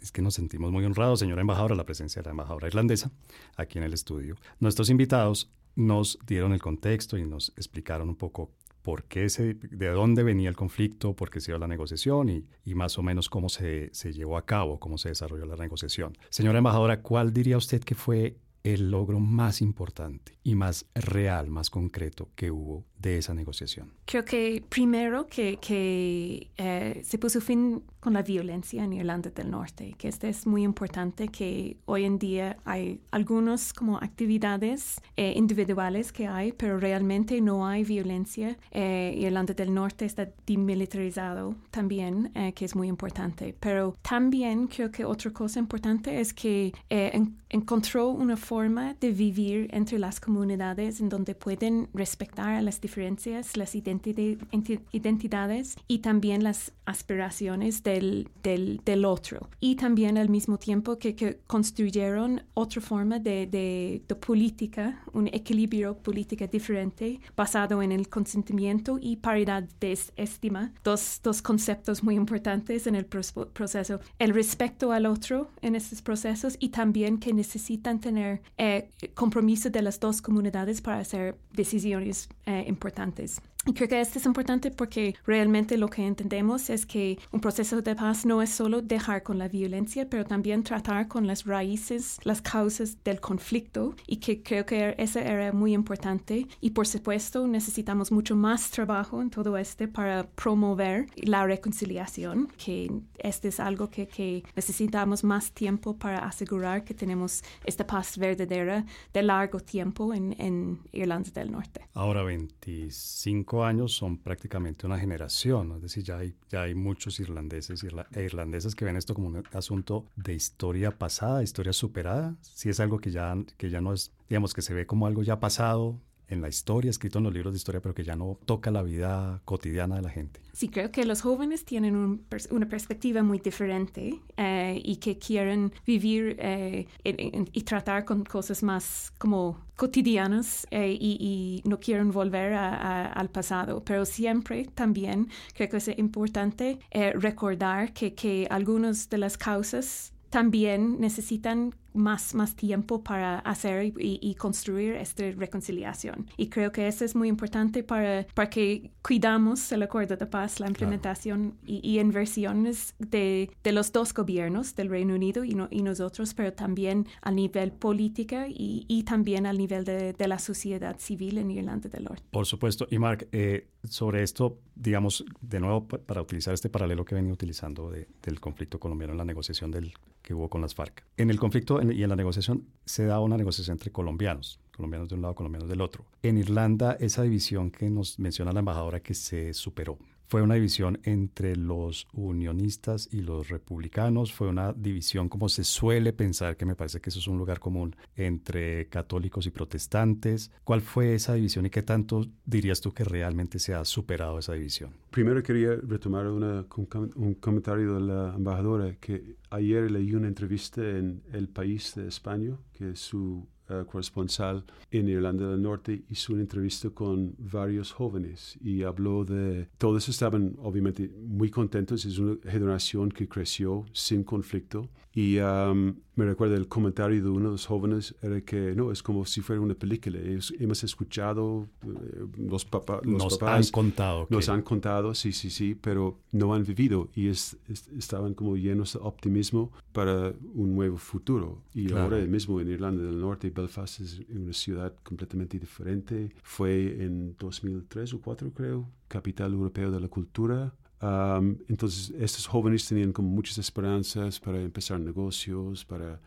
[0.00, 3.10] es que nos sentimos muy honrados, señora embajadora, la presencia de la embajadora irlandesa
[3.56, 4.36] aquí en el estudio.
[4.60, 8.50] Nuestros invitados nos dieron el contexto y nos explicaron un poco
[8.82, 12.46] por qué se, de dónde venía el conflicto, por qué se dio la negociación y,
[12.64, 16.16] y más o menos cómo se, se, llevó a cabo, cómo se desarrolló la negociación.
[16.30, 21.70] Señora embajadora, ¿cuál diría usted que fue el logro más importante y más real, más
[21.70, 23.92] concreto que hubo de esa negociación?
[24.04, 29.50] Creo que primero que, que eh, se puso fin con la violencia en Irlanda del
[29.50, 35.32] Norte, que este es muy importante, que hoy en día hay algunas como actividades eh,
[35.34, 38.56] individuales que hay, pero realmente no hay violencia.
[38.70, 43.56] Eh, Irlanda del Norte está demilitarizado también, eh, que es muy importante.
[43.58, 49.12] Pero también creo que otra cosa importante es que eh, en, encontró una forma de
[49.12, 56.44] vivir entre las comunidades en donde pueden respetar a las diferencias, las identidades y también
[56.44, 59.50] las aspiraciones del, del, del, otro.
[59.60, 65.26] Y también al mismo tiempo que, que construyeron otra forma de, de, de, política, un
[65.26, 72.14] equilibrio política diferente basado en el consentimiento y paridad de estima, dos, dos conceptos muy
[72.14, 74.00] importantes en el proceso.
[74.18, 79.82] El respeto al otro en estos procesos y también que necesitan tener eh, compromiso de
[79.82, 83.40] las dos comunidades para hacer decisiones eh, importantes.
[83.74, 87.96] Creo que esto es importante porque realmente lo que entendemos es que un proceso de
[87.96, 92.40] paz no es solo dejar con la violencia, pero también tratar con las raíces, las
[92.40, 96.46] causas del conflicto y que creo que eso era muy importante.
[96.60, 102.90] Y por supuesto necesitamos mucho más trabajo en todo este para promover la reconciliación, que
[103.18, 108.84] este es algo que, que necesitamos más tiempo para asegurar que tenemos esta paz verdadera
[109.12, 111.80] de largo tiempo en, en Irlanda del Norte.
[111.94, 117.84] Ahora 25 años son prácticamente una generación, es decir, ya hay, ya hay muchos irlandeses
[117.84, 122.80] e irlandesas que ven esto como un asunto de historia pasada, historia superada, si es
[122.80, 126.00] algo que ya, que ya no es, digamos, que se ve como algo ya pasado,
[126.28, 128.82] en la historia, escrito en los libros de historia, pero que ya no toca la
[128.82, 130.40] vida cotidiana de la gente.
[130.52, 135.72] Sí, creo que los jóvenes tienen un, una perspectiva muy diferente eh, y que quieren
[135.86, 142.54] vivir eh, y tratar con cosas más como cotidianas eh, y, y, no quieren volver
[142.54, 143.84] a, a, al pasado.
[143.84, 146.78] Pero siempre también creo que es importante
[147.14, 154.34] recordar que, que algunas de las causas también necesitan más, más tiempo para hacer y,
[154.36, 156.26] construir esta reconciliación.
[156.36, 160.60] Y creo que eso es muy importante para, para que cuidamos el acuerdo de paz,
[160.60, 166.34] la implementación y, inversiones de, de, los dos gobiernos, del Reino Unido y, y nosotros,
[166.34, 171.38] pero también a nivel política y, y también al nivel de, de, la sociedad civil
[171.38, 172.22] en Irlanda del Norte.
[172.30, 172.86] Por supuesto.
[172.90, 177.90] Y Mark, eh, sobre esto, digamos, de nuevo, para utilizar este paralelo que venía utilizando
[177.90, 181.04] del conflicto colombiano en la negociación del, que hubo con las FARC.
[181.16, 185.14] En el conflicto y en la negociación se da una negociación entre colombianos, colombianos de
[185.14, 186.04] un lado, colombianos del otro.
[186.22, 190.98] En Irlanda, esa división que nos menciona la embajadora que se superó, fue una división
[191.04, 196.74] entre los unionistas y los republicanos, fue una división como se suele pensar, que me
[196.74, 200.50] parece que eso es un lugar común, entre católicos y protestantes.
[200.64, 204.54] ¿Cuál fue esa división y qué tanto dirías tú que realmente se ha superado esa
[204.54, 204.90] división?
[205.10, 206.66] Primero quería retomar una,
[207.14, 212.56] un comentario de la embajadora que ayer leí una entrevista en El País de España,
[212.72, 218.82] que su uh, corresponsal en Irlanda del Norte, hizo una entrevista con varios jóvenes y
[218.82, 225.38] habló de, todos estaban obviamente muy contentos, es una generación que creció sin conflicto y
[225.38, 229.24] um, me recuerda el comentario de uno de los jóvenes, era que no, es como
[229.24, 230.18] si fuera una película.
[230.20, 234.26] hemos escuchado, eh, los, papás nos han contado.
[234.28, 237.56] Nos han contado, sí, sí, sí, pero no han vivido y es,
[237.96, 241.62] estaban como llenos de optimismo para un nuevo futuro.
[241.72, 246.30] Y ahora mismo en Irlanda del Norte, Belfast es una ciudad completamente diferente.
[246.42, 253.12] Fue en 2003 o 2004, creo, capital europeo de la cultura entonces, estos jóvenes tenían
[253.12, 256.20] como muchas esperanzas para empezar negocios, para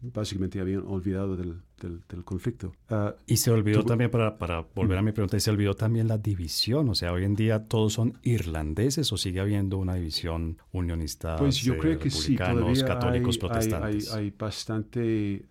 [0.00, 2.72] básicamente habían olvidado del, del, conflicto.
[2.88, 6.18] Ah, y se olvidó también, para, para volver a mi pregunta, se olvidó también la
[6.18, 6.88] división.
[6.88, 11.36] O sea, hoy en día todos son irlandeses o sigue habiendo una división unionista.
[11.36, 14.12] Pues yo creo que sí, católicos, protestantes.
[14.12, 15.46] Hay, hay, bastante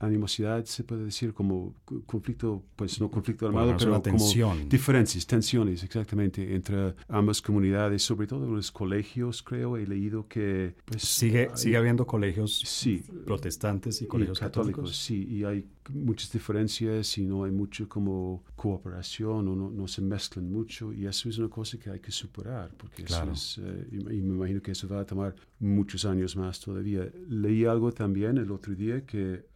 [0.00, 1.74] animosidad, se puede decir, como
[2.06, 8.46] conflicto, pues no conflicto armado, pero como diferencias, tensiones, exactamente, entre ambas comunidades, sobre todo
[8.46, 10.74] en los colegios, creo, he leído que...
[10.86, 14.96] Pues, sigue, sigue habiendo colegios sí, protestantes y colegios católicos.
[14.96, 20.00] Sí, y hay muchas diferencias y no hay mucho como cooperación o no, no, se
[20.00, 23.88] mezclan mucho y eso es una cosa que hay que superar porque eso es, eh,
[23.90, 27.10] y, y me imagino que eso va a tomar muchos años más todavía.
[27.28, 29.49] Leí algo también el otro día que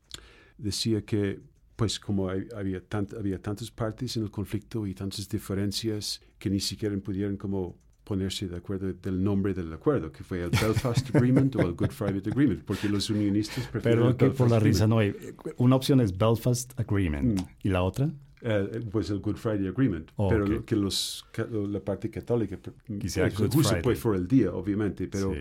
[0.59, 1.40] decía que
[1.77, 2.83] pues como había,
[3.19, 8.47] había tantas partes en el conflicto y tantas diferencias que ni siquiera pudieron como ponerse
[8.47, 12.23] de acuerdo del nombre del acuerdo, que fue el Belfast Agreement o el Good Friday
[12.25, 15.14] Agreement, porque los unionistas prefieren Pero que por la risa no hay.
[15.57, 17.45] Una opción es Belfast Agreement mm.
[17.62, 18.11] y la otra
[18.46, 22.59] eh, pues el Good Friday Agreement, oh, pero que los, la parte católica
[23.00, 23.83] quisiera Good Friday.
[23.83, 25.33] pues por el día, obviamente, pero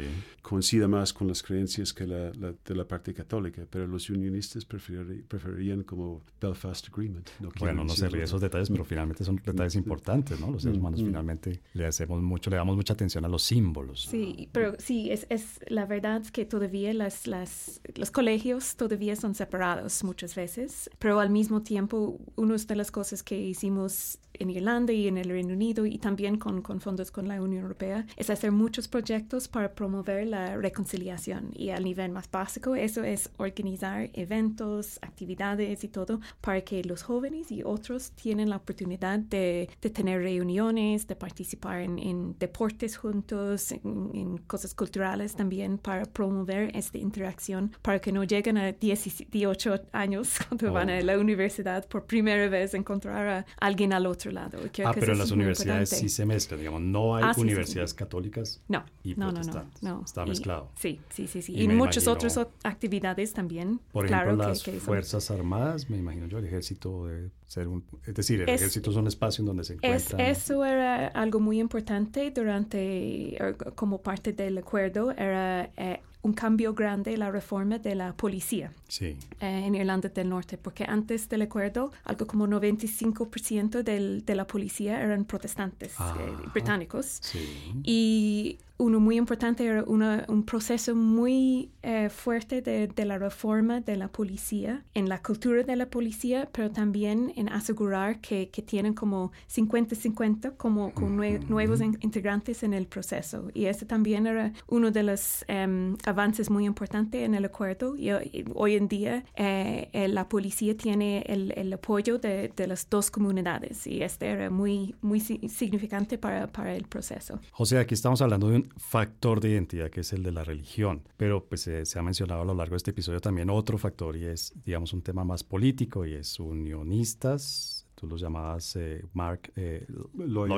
[0.41, 5.83] coincida más con las creencias que la, de la parte católica, pero los unionistas preferirían
[5.83, 7.29] como Belfast Agreement.
[7.59, 10.51] bueno, no sé esos detalles, pero finalmente son detalles importantes, ¿no?
[10.51, 11.05] Los seres mm, humanos mm.
[11.05, 14.05] finalmente le hacemos mucho, le damos mucha atención a los símbolos.
[14.05, 19.35] Sí, pero sí, es, es la verdad que todavía las, las, los colegios todavía son
[19.35, 24.93] separados muchas veces, pero al mismo tiempo, uno de las cosas que hicimos en Irlanda
[24.93, 28.29] y en el Reino Unido y también con, con, fondos con la Unión Europea es
[28.29, 34.09] hacer muchos proyectos para promover la reconciliación y al nivel más básico eso es organizar
[34.13, 39.89] eventos, actividades y todo para que los jóvenes y otros tienen la oportunidad de, de
[39.89, 46.97] tener reuniones, de participar en, en deportes juntos, en, cosas culturales también para promover esta
[46.97, 51.01] interacción para que no lleguen a 18 años cuando van a oh.
[51.01, 54.59] la universidad por primera vez encontrar a alguien al otro lado.
[54.85, 58.83] ah, pero en las universidades sí se mezcla, digamos, no hay ah, universidades católicas no,
[59.03, 59.83] y no, protestantes.
[59.83, 60.71] No, no, Está mezclado.
[60.75, 61.41] sí, sí, sí.
[61.41, 61.53] sí.
[61.55, 63.79] Y, muchas otras actividades también.
[63.91, 67.83] Por ejemplo, las Fuerzas Armadas, me imagino yo, el ejército debe ser un...
[68.05, 70.29] Es decir, el ejército es un espacio en donde se encuentra...
[70.29, 76.73] eso era algo muy importante durante, er, como parte del acuerdo, era eh, un cambio
[76.73, 79.17] grande la reforma de la policía sí.
[79.39, 84.47] eh, en Irlanda del Norte, porque antes del acuerdo, algo como 95% del, de la
[84.47, 87.19] policía eran protestantes eh, británicos.
[87.21, 87.83] Sí.
[87.83, 93.95] Y uno muy importante era un proceso muy eh, fuerte de, de, la reforma de
[93.95, 98.93] la policía, en la cultura de la policía, pero también en asegurar que, que tienen
[98.93, 101.15] como 50-50 como con
[101.47, 103.49] nuevos integrantes en el proceso.
[103.53, 107.95] Y ese también era uno de los em, avances muy importantes en el acuerdo.
[107.95, 108.11] Y,
[108.53, 113.09] hoy en día eh, eh, la policía tiene el, el apoyo de, de, las dos
[113.09, 117.39] comunidades y este era muy, muy significante para, para el proceso.
[117.51, 121.07] José, aquí estamos hablando de un factor de identidad que es el de la religión,
[121.17, 124.25] pero pues se ha mencionado a lo largo de este episodio también otro factor y
[124.25, 129.85] es, digamos, un tema más político y es unionistas, tú los llamabas, eh, Mark, eh,
[130.17, 130.49] los,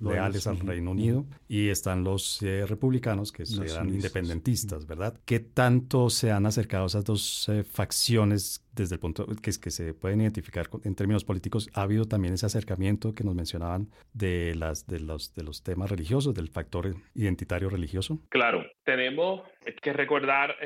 [0.00, 5.18] leales al Reino Unido, y están los eh, republicanos, que eran independentistas, ¿verdad?
[5.24, 10.20] ¿Qué tanto se han acercado esas dos facciones desde el punto que, que se pueden
[10.20, 11.68] identificar en términos políticos?
[11.74, 15.90] ¿Ha habido también ese acercamiento que nos mencionaban de, las, de, los, de los temas
[15.90, 18.20] religiosos, del factor identitario religioso?
[18.28, 19.42] Claro, tenemos
[19.80, 20.56] que recordar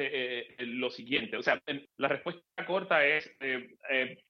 [0.58, 1.60] lo siguiente, o sea,
[1.96, 3.30] la respuesta corta es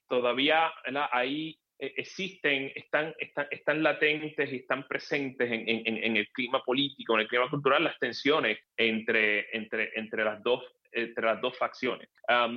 [0.08, 0.70] todavía
[1.12, 6.62] ahí eh, existen, están, están, están latentes y están presentes en, en, en, el clima
[6.64, 10.64] político, en el clima cultural, las tensiones entre, entre, entre, las, dos,
[10.96, 12.08] entre las dos facciones.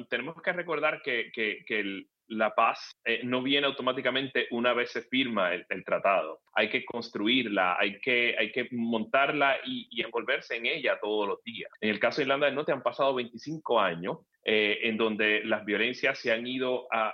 [0.10, 4.92] tenemos que recordar que, que, que el, la paz eh, no viene automáticamente una vez
[4.92, 6.42] se firma el, tratado.
[6.54, 11.44] Hay que construirla, hay que, hay que montarla y, y, envolverse en ella todos los
[11.44, 11.72] días.
[11.82, 15.66] En el caso de Irlanda del Norte han pasado 25 años eh, en donde las
[15.66, 17.14] violencias se han, ido a,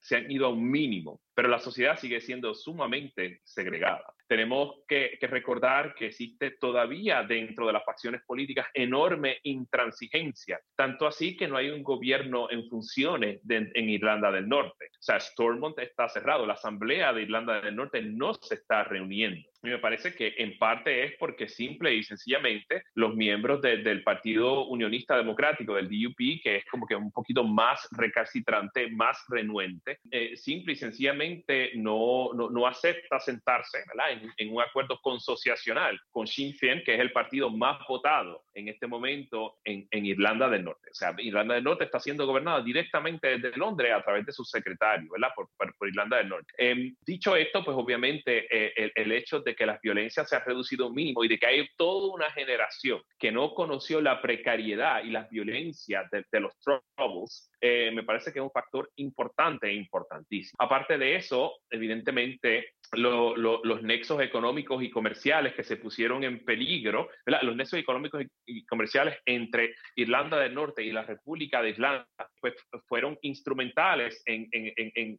[0.00, 4.04] se han ido a un mínimo, pero la sociedad sigue siendo sumamente segregada.
[4.26, 11.36] Tenemos que, recordar que existe todavía dentro de las facciones políticas enorme intransigencia, tanto así
[11.36, 14.86] que no hay un gobierno en funciones en Irlanda del Norte.
[14.86, 19.48] O sea, Stormont está cerrado, la Asamblea de Irlanda del Norte no se está reuniendo.
[19.62, 24.66] Y me parece que en parte es porque simple y sencillamente los miembros del Partido
[24.66, 30.36] Unionista Democrático, del DUP, que es como que un poquito más recalcitrante, más renuente, eh,
[30.36, 33.78] simple y sencillamente no, no, no acepta sentarse
[34.10, 38.68] en, en, un acuerdo consociacional con Sinn Féin, que es el partido más votado en
[38.68, 40.90] este momento en, en, Irlanda del Norte.
[40.90, 44.44] O sea, Irlanda del Norte está siendo gobernada directamente desde Londres a través de su
[44.44, 45.30] secretario, ¿verdad?
[45.34, 46.52] Por, por, Irlanda del Norte.
[46.56, 50.36] Em, dicho esto, pues obviamente eh, el, el hecho de de que las violencias se
[50.36, 54.20] han reducido un mínimo y de que hay toda una generación que no conoció la
[54.20, 59.68] precariedad y las violencias de, los troubles, eh, me parece que es un factor importante
[59.68, 60.56] e importantísimo.
[60.58, 67.08] Aparte de eso, evidentemente, los nexos económicos y comerciales que se pusieron en peligro,
[67.42, 72.06] los nexos económicos y comerciales entre Irlanda del Norte y la República de Irlanda,
[72.40, 72.54] pues
[72.86, 74.72] fueron instrumentales en, en,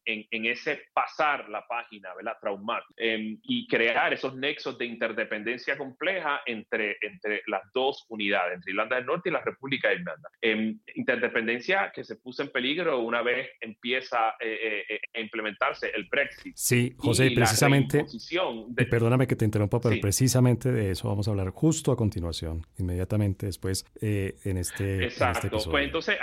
[0.06, 2.38] en, en ese pasar la página ¿verdad?
[2.40, 8.72] traumática em, y crear esos nexos de interdependencia compleja entre, entre las dos unidades, entre
[8.72, 10.30] Irlanda del Norte y la República de Irlanda.
[10.42, 16.06] Em, interdependencia que se puso en peligro una vez empieza eh, eh, a implementarse el
[16.06, 16.56] Brexit.
[16.56, 21.92] Sí, José, precisamente, perdóname que te interrumpa, pero precisamente de eso vamos a hablar justo
[21.92, 25.50] a continuación, inmediatamente después eh, en, este, en, este.
[25.50, 26.18] Pues entonces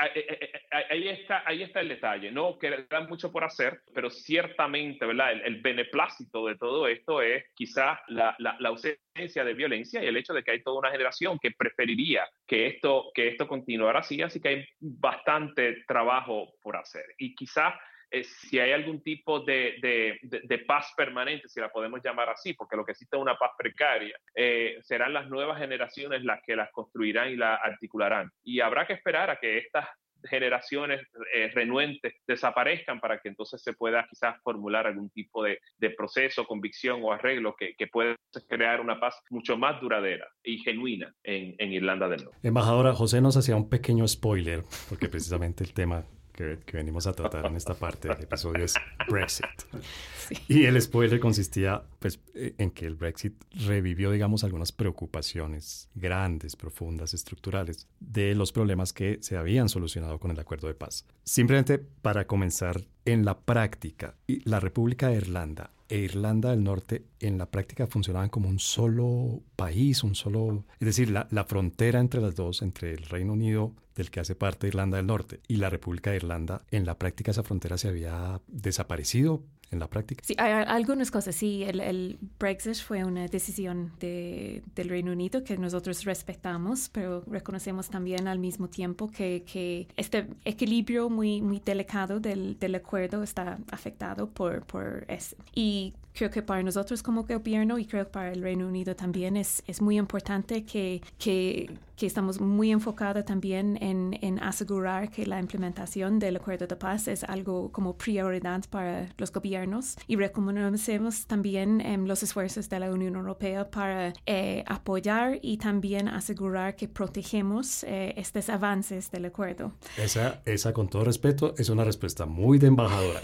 [0.91, 2.59] ahí está, ahí está el detalle, ¿no?
[2.59, 5.33] Queda mucho por hacer, pero ciertamente, ¿verdad?
[5.33, 10.07] El, el beneplácito de todo esto es quizás la, la, la, ausencia de violencia y
[10.07, 14.01] el hecho de que hay toda una generación que preferiría que esto, que esto continuara
[14.01, 17.05] así, así que hay bastante trabajo por hacer.
[17.19, 17.75] Y quizás
[18.11, 22.55] eh, si hay algún tipo de, de, de, paz permanente, si la podemos llamar así,
[22.55, 26.57] porque lo que existe es una paz precaria, eh, serán las nuevas generaciones las que
[26.57, 28.31] las construirán y la articularán.
[28.45, 29.87] Y habrá que esperar a que estas
[30.25, 31.01] generaciones
[31.35, 36.47] eh, renuentes desaparezcan para que entonces se pueda quizás formular algún tipo de, de proceso,
[36.47, 38.17] convicción o arreglo que, que pueda
[38.49, 42.39] crear una paz mucho más duradera y genuina en, en Irlanda del Norte.
[42.43, 46.05] Embajadora, José nos hacía un pequeño spoiler, porque precisamente el tema
[46.37, 48.75] que, venimos a tratar en esta parte del episodio es
[49.09, 49.47] Brexit.
[50.49, 57.15] Y el spoiler consistía pues, en que el Brexit revivió, digamos, algunas preocupaciones grandes, profundas,
[57.15, 61.05] estructurales de los problemas que se habían solucionado con el acuerdo de paz.
[61.23, 67.39] Simplemente para comenzar, en la práctica, la República de Irlanda e Irlanda del Norte en
[67.39, 70.65] la práctica funcionaban como un solo país, un solo...
[70.81, 74.35] Es decir, la, la, frontera entre las dos, entre el Reino Unido, del que hace
[74.35, 77.89] parte Irlanda del Norte, y la República de Irlanda, en la práctica esa frontera se
[77.89, 80.23] había desaparecido en la práctica.
[80.25, 81.35] Sí, hay algunas cosas.
[81.35, 87.23] Sí, el, el Brexit fue una decisión de, del Reino Unido que nosotros respetamos, pero
[87.27, 93.23] reconocemos también al mismo tiempo que, que este equilibrio muy, muy delicado del, del acuerdo
[93.23, 95.37] está afectado por, por eso.
[95.55, 99.37] Y creo que para nosotros como gobierno y creo que para el Reino Unido también
[99.37, 105.27] es, es muy importante que, que, que estamos muy enfocados también en, en, asegurar que
[105.27, 111.27] la implementación del acuerdo de paz es algo como prioridad para los gobiernos y reconocemos
[111.27, 116.89] también em, los esfuerzos de la Unión Europea para eh, apoyar y también asegurar que
[116.89, 119.73] protegemos eh, estos avances del acuerdo.
[119.97, 123.21] Esa, esa, con todo respeto, es una respuesta muy de embajadora.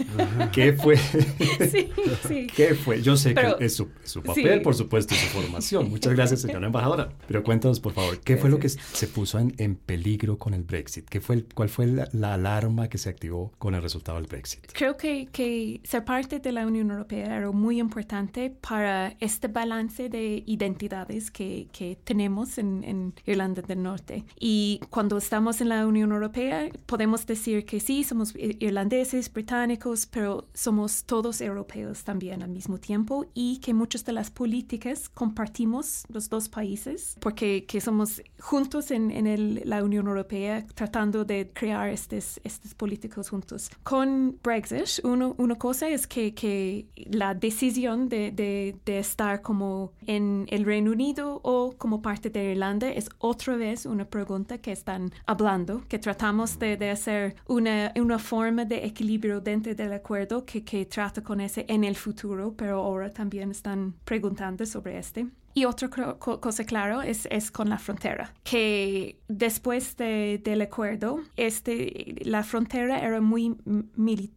[0.51, 0.97] ¿Qué fue?
[1.71, 1.89] sí,
[2.27, 2.47] sí.
[2.55, 3.89] ¿Qué fue, yo sé que es su,
[4.21, 5.89] papel, por supuesto, y su formación.
[5.89, 7.09] Muchas gracias, señora embajadora.
[7.27, 10.63] Pero cuéntanos, por favor, ¿qué fue lo que se puso en, en, peligro con el
[10.63, 11.07] Brexit?
[11.09, 14.71] ¿Qué fue ¿Cuál fue la, alarma que se activó con el resultado del Brexit?
[14.73, 20.09] Creo que, que ser parte de la Unión Europea era muy importante para este balance
[20.09, 24.25] de identidades que, que tenemos en, en Irlanda del Norte.
[24.39, 30.47] Y cuando estamos en la Unión Europea, podemos decir que sí, somos irlandeses, británicos, pero
[30.53, 36.29] somos todos europeos también al mismo tiempo y que muchas de las políticas compartimos los
[36.29, 41.89] dos países porque que somos juntos en, en el, la Unión Europea tratando de crear
[41.89, 43.69] estos políticos juntos.
[43.83, 49.93] Con Brexit, uno, una cosa es que, que la decisión de, de, de estar como
[50.05, 54.71] en el Reino Unido o como parte de Irlanda es otra vez una pregunta que
[54.71, 60.45] están hablando, que tratamos de, de hacer una, una forma de equilibrio dentro del acuerdo
[60.45, 65.27] que, que trata con ese en el futuro, pero ahora también están preguntando sobre este.
[65.53, 72.15] Y otra cosa, claro, es, es con la frontera, que después de, del acuerdo, este,
[72.23, 73.55] la frontera era muy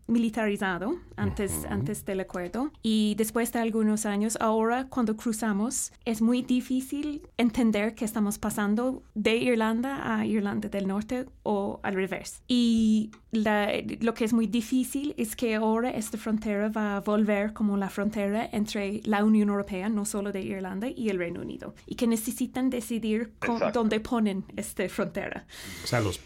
[0.07, 6.43] militarizado antes, antes del acuerdo y después de algunos años, ahora cuando cruzamos, es muy
[6.43, 12.43] difícil entender qué estamos pasando de Irlanda a Irlanda del Norte o al revés.
[12.47, 17.77] Y lo que es muy difícil es que ahora esta frontera va a volver como
[17.77, 21.95] la frontera entre la Unión Europea, no solo de Irlanda, y el Reino Unido y
[21.95, 23.33] que necesitan decidir
[23.73, 25.47] dónde ponen esta frontera.
[25.85, 26.19] O sea, los,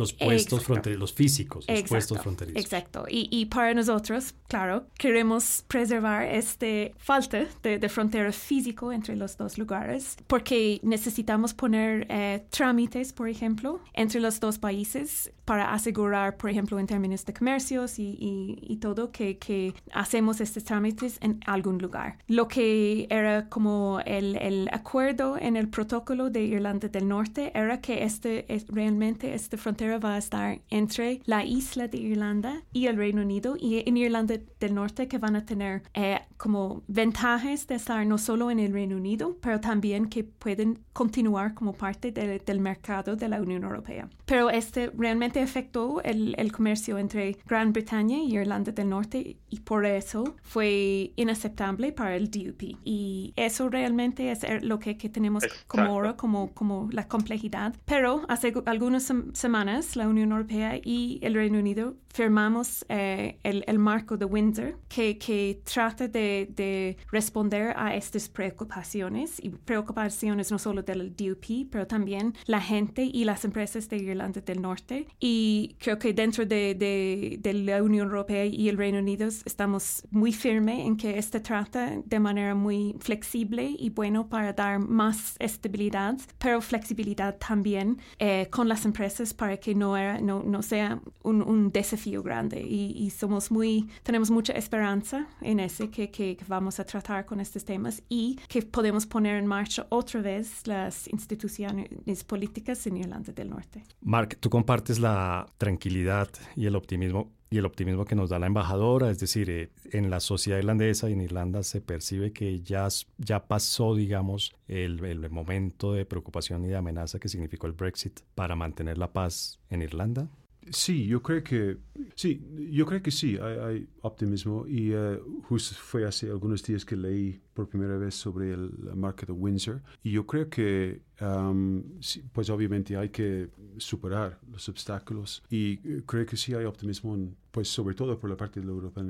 [0.00, 2.62] los puestos fronterizos, los físicos, los puestos fronterizos.
[2.62, 3.04] Exacto.
[3.08, 9.36] Y, y, para nosotros, claro, queremos preservar este falta de, de, frontera físico entre los
[9.36, 16.36] dos lugares porque necesitamos poner eh, trámites, por ejemplo, entre los dos países para asegurar,
[16.36, 21.40] por ejemplo, en términos de comercios y, y, todo, que, que, hacemos estos trámites en
[21.44, 22.18] algún lugar.
[22.28, 27.80] Lo que era como el, el acuerdo en el protocolo de Irlanda del Norte era
[27.80, 32.86] que este, es, realmente esta frontera va a estar entre la isla de Irlanda y
[32.86, 37.66] el Reino Unido y en Irlanda del Norte que van a tener eh, como ventajas
[37.66, 42.12] de estar no solo en el Reino Unido, pero también que pueden continuar como parte
[42.12, 44.08] del mercado de la Unión Europea.
[44.26, 49.60] Pero este realmente afectó el, el, comercio entre Gran Bretaña y Irlanda del Norte y
[49.60, 52.76] por eso fue inaceptable para el DUP.
[52.84, 57.74] Y eso realmente es lo que, que tenemos como ahora, como, como la complejidad.
[57.84, 63.78] Pero hace algunas semanas la Unión Europea y el Reino Unido firmamos eh, el, el,
[63.78, 70.58] marco de Windsor que, que trata de, de, responder a estas preocupaciones y preocupaciones no
[70.58, 75.06] solo del DUP, pero también la gente y las empresas de Irlanda del Norte.
[75.20, 80.02] Y creo que dentro de, de, de la Unión Europea y el Reino Unido estamos
[80.10, 85.36] muy firmes en que este trata de manera muy flexible y bueno para dar más
[85.38, 91.00] estabilidad, pero flexibilidad también eh, con las empresas para que no, era, no, no sea
[91.22, 92.60] un, un desafío grande.
[92.60, 97.40] Y, y, somos muy, tenemos mucha esperanza en ese que, que, vamos a tratar con
[97.40, 103.32] estos temas y que podemos poner en marcha otra vez las instituciones políticas en Irlanda
[103.32, 103.84] del Norte.
[104.00, 108.46] Mark, tú compartes la tranquilidad y el optimismo y el optimismo que nos da la
[108.46, 112.86] embajadora, es decir, eh, en la sociedad irlandesa y en Irlanda se percibe que ya,
[113.18, 118.20] ya pasó, digamos, el, el, momento de preocupación y de amenaza que significó el Brexit
[118.36, 120.28] para mantener la paz en Irlanda.
[120.70, 121.78] Sí, yo creo que
[122.14, 122.40] sí,
[122.70, 127.40] yo creo que sí, hay, optimismo y uh, justo fue hace algunos días que leí
[127.60, 132.48] por primera vez sobre el, marca de Windsor y yo creo que um, sí, pues
[132.48, 137.18] obviamente hay que superar los obstáculos y eh, creo que sí hay optimismo,
[137.50, 139.02] pues sobre todo por la parte de la Europa,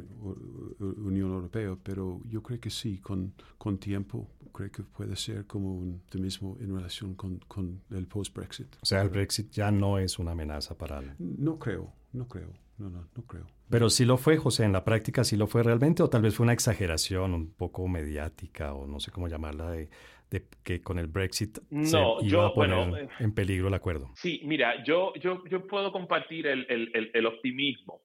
[0.80, 5.72] Unión Europea, pero yo creo que sí, con, con tiempo creo que puede ser como
[5.72, 8.78] un optimismo en relación con, con el post-Brexit.
[8.82, 11.12] O sea, el Brexit ya no es una amenaza para él.
[11.18, 13.46] No creo, no creo, no, no, no creo.
[13.70, 16.34] Pero sí lo fue, José, en la práctica sí lo fue realmente, o tal vez
[16.34, 19.88] fue una exageración un poco mediática, o no sé cómo llamarla, de,
[20.30, 23.74] de que con el Brexit no, se iba yo, a poner bueno, en peligro el
[23.74, 24.10] acuerdo.
[24.16, 28.02] Sí, mira, yo, yo, yo puedo compartir el, el, el optimismo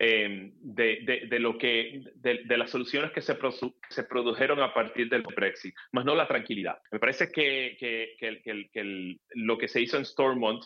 [0.00, 3.36] eh, de, de, de, lo que, de, de, las soluciones que se,
[3.88, 6.78] se produjeron a partir del Brexit, más no la tranquilidad.
[6.92, 10.62] Me parece que, que, que, el, que el, lo que se hizo en Stormont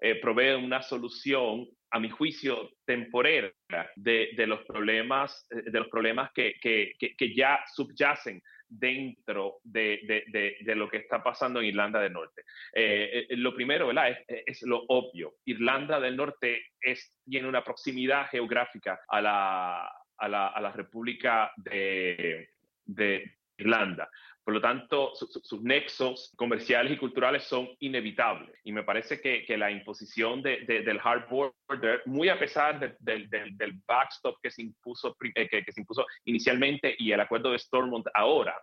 [0.00, 3.52] eh, provee una solución, a mi juicio, temporera
[3.94, 10.24] de, de los problemas, eh, de los problemas que, que, que ya subyacen dentro de,
[10.60, 12.42] de, lo que está pasando en Irlanda del Norte.
[12.72, 13.90] Eh, eh, lo primero,
[14.26, 15.34] es, lo obvio.
[15.44, 21.52] Irlanda del Norte es, tiene una proximidad geográfica a la, a la, a la República
[21.56, 22.50] de,
[22.84, 24.10] de Irlanda.
[24.46, 28.54] Por lo tanto, sus nexos comerciales y culturales son inevitables.
[28.62, 34.52] Y me parece que, la imposición del hard border, muy a pesar del, backstop que
[34.52, 38.54] se, impuso, eh, que, se impuso inicialmente y el acuerdo de Stormont ahora,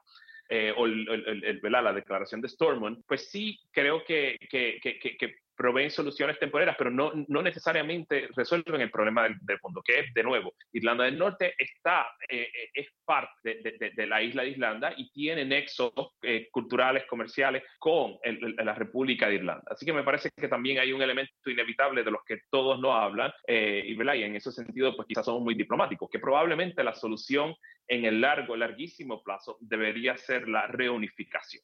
[0.47, 6.91] eh, o la declaración de Stormont, pues sí creo que, que, proveen soluciones temporeras, pero
[6.91, 11.55] no, no necesariamente resuelven el problema del, fondo, que es, de nuevo, Irlanda del Norte
[11.57, 16.49] está, eh, eh, es parte de, de, la isla de Irlanda y tiene nexos eh,
[16.51, 18.17] culturales, comerciales con
[18.57, 19.63] la República de Irlanda.
[19.67, 22.93] Así que me parece que también hay un elemento inevitable de los que todos no
[22.93, 27.55] hablan, y, y en ese sentido, pues quizás somos muy diplomáticos, que probablemente la solución
[27.87, 31.63] en el largo, larguísimo plazo debería ser la reunificación.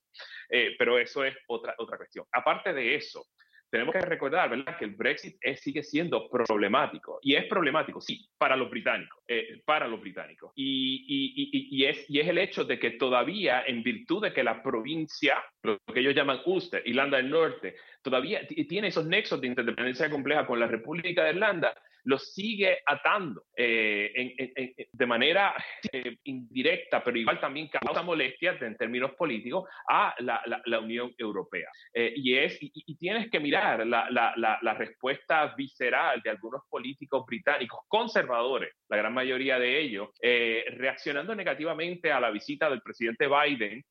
[0.77, 2.25] pero eso es otra, otra cuestión.
[2.31, 3.25] Aparte de eso,
[3.69, 7.19] tenemos que recordar, ¿verdad?, que el Brexit sigue siendo problemático.
[7.21, 10.51] Y es problemático, sí, para los británicos, eh, para los británicos.
[10.55, 15.77] Y, es, es el hecho de que todavía, en virtud de que la provincia, lo
[15.93, 20.59] que ellos llaman Ulster, Irlanda del Norte, todavía tiene esos nexos de independencia compleja con
[20.59, 21.73] la República de Irlanda,
[22.05, 25.53] lo sigue atando eh, de manera
[25.91, 31.67] eh, indirecta, pero igual también causa molestias en términos políticos a la, la, Unión Europea.
[31.93, 37.81] Eh, y, es, y, tienes que mirar la, la, respuesta visceral de algunos políticos británicos
[37.87, 43.83] conservadores, la gran mayoría de ellos, reaccionando negativamente a la visita del presidente Biden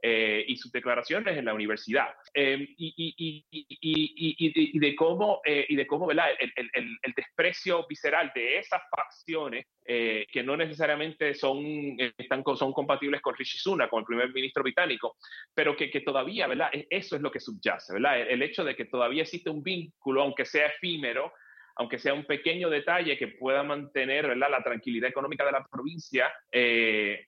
[0.47, 2.15] y sus declaraciones en la universidad.
[2.35, 6.71] Y, y, de cómo, y de cómo El, el,
[7.03, 11.65] el desprecio visceral de esas facciones eh, que no necesariamente son,
[12.17, 15.17] están, son compatibles con Rishi Sunak, con el primer ministro británico,
[15.55, 16.71] pero que, que, todavía, ¿verdad?
[16.73, 18.21] E, eso es lo que subyace, ¿verdad?
[18.21, 21.33] El, hecho de que todavía existe un vínculo, aunque sea efímero,
[21.79, 27.27] aunque sea un pequeño detalle que pueda mantener la tranquilidad económica de la provincia, eh,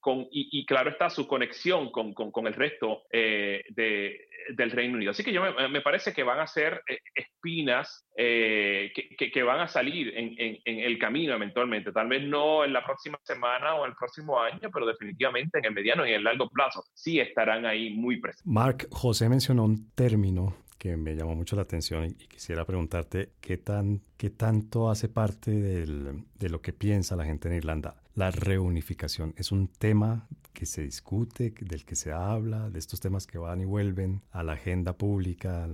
[0.00, 5.10] con, y, claro está su conexión con, el resto de, del Reino Unido.
[5.10, 9.68] Así que yo me, parece que van a ser eh, espinas eh, que, van a
[9.68, 11.92] salir en, en, el camino eventualmente.
[11.92, 15.72] Tal vez no en la próxima semana o el próximo año, pero definitivamente en el
[15.72, 18.46] mediano y en el largo plazo sí estarán ahí muy presentes.
[18.46, 23.56] Mark, José mencionó un término que me llamó mucho la atención y, quisiera preguntarte qué,
[23.56, 28.02] tan, qué tanto hace parte de lo que piensa la gente en Irlanda.
[28.16, 33.28] La reunificación es un tema que se discute, del que se habla, de estos temas
[33.28, 35.68] que van y vuelven a la agenda pública.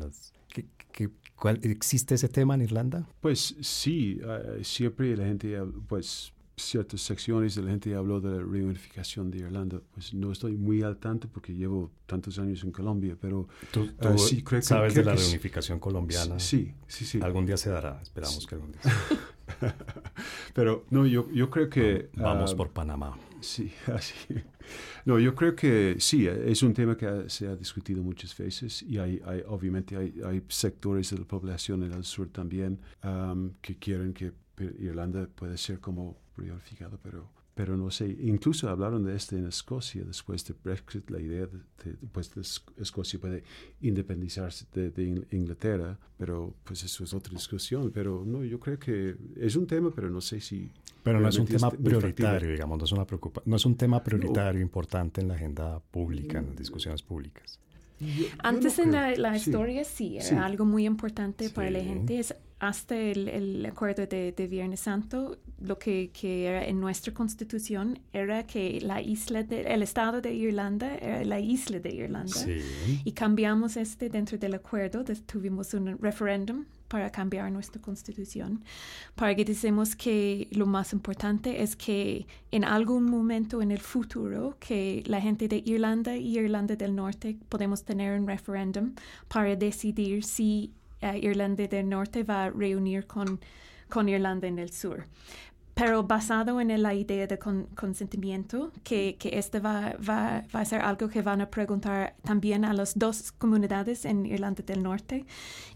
[1.36, 3.08] cuál, ¿Existe ese tema en Irlanda?
[3.22, 8.38] Pues sí, eh, siempre la gente, pues ciertas secciones de la gente habló de la
[8.38, 9.80] reunificación de Irlanda.
[9.92, 14.16] Pues no estoy muy al tanto porque llevo tantos años en Colombia, pero tú, ah,
[14.18, 16.38] sí, creo, sabes de la reunificación colombiana.
[16.38, 17.20] Sí, sí, sí.
[17.22, 18.80] Algún día se dará, esperamos que algún día
[20.54, 22.10] pero no, yo, yo creo que...
[22.14, 23.16] Vamos ah, por Panamá.
[23.40, 24.14] Sí, así.
[25.04, 28.98] No, yo creo que sí, es un tema que se ha discutido muchas veces y
[28.98, 32.78] hay, hay obviamente hay, hay, sectores de la población en el sur también
[33.62, 34.32] que quieren que
[34.64, 36.16] Irlanda pueda ser como
[37.02, 38.16] pero, pero no sé.
[38.20, 42.30] Incluso hablaron de esto en Escocia después de Brexit, la idea de, pues,
[42.76, 43.42] Escocia puede
[43.80, 47.90] independizarse de, Inglaterra, pero pues eso es otra discusión.
[47.92, 50.70] Pero no, yo creo que es un tema, pero no sé si...
[51.02, 54.02] Pero no es un tema prioritario, digamos, no es, una preocupa no es un tema
[54.02, 57.58] prioritario importante en la agenda pública, en las discusiones públicas.
[58.38, 62.18] Antes en la, historia sí, era algo muy importante para la gente.
[62.18, 68.80] Es hasta el, acuerdo de, Viernes Santo, lo que, era en nuestra constitución era que
[68.80, 72.40] la isla de, el estado de Irlanda era la isla de Irlanda.
[73.04, 78.64] Y cambiamos este dentro del acuerdo, tuvimos un referéndum para cambiar nuestra constitución,
[79.14, 84.56] para que decimos que lo más importante es que en algún momento en el futuro
[84.58, 88.94] que la gente de Irlanda y Irlanda del Norte podemos tener un referéndum
[89.28, 93.38] para decidir si eh, Irlanda del Norte va a reunir con,
[93.88, 95.04] con Irlanda en el Sur
[95.78, 100.80] pero basado en la idea de consentimiento, que, que este va, va, va, a ser
[100.80, 105.24] algo que van a preguntar también a las dos comunidades en Irlanda del Norte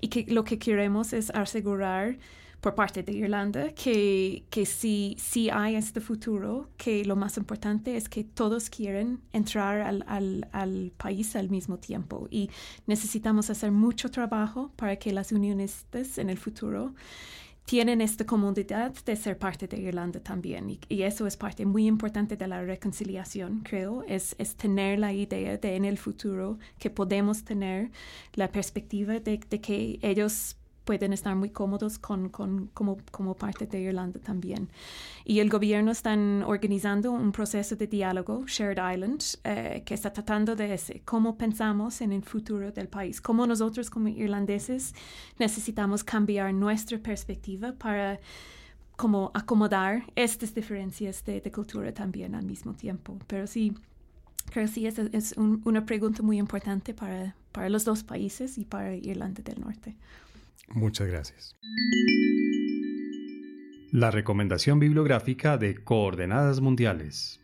[0.00, 2.18] y que lo que queremos es asegurar
[2.61, 7.96] por parte de Irlanda que, que si, si hay este futuro, que lo más importante
[7.96, 12.50] es que todos quieren entrar al, al, al país al mismo tiempo y
[12.88, 16.92] necesitamos hacer mucho trabajo para que las unionistas en el futuro
[17.65, 20.79] tienen esta comodidad de ser parte de Irlanda también.
[20.89, 25.77] Y, eso es parte muy importante de la reconciliación, creo, es, tener la idea de
[25.77, 27.91] en el futuro que podemos tener
[28.35, 33.80] la perspectiva de, que ellos pueden estar muy cómodos con, con, como, como parte de
[33.80, 34.68] Irlanda también.
[35.24, 36.16] Y el gobierno está
[36.47, 42.01] organizando un proceso de diálogo, Shared Island, eh, que está tratando de ese, cómo pensamos
[42.01, 44.95] en el futuro del país, cómo nosotros como irlandeses
[45.39, 48.18] necesitamos cambiar nuestra perspectiva para
[48.97, 53.18] como acomodar estas diferencias de, de cultura también al mismo tiempo.
[53.26, 53.74] Pero sí,
[54.51, 58.64] Creo que sí, es, es una pregunta muy importante para, para los dos países y
[58.64, 59.97] para Irlanda del Norte.
[60.68, 61.57] Muchas gracias.
[63.92, 67.40] La recomendación bibliográfica de Coordenadas Mundiales.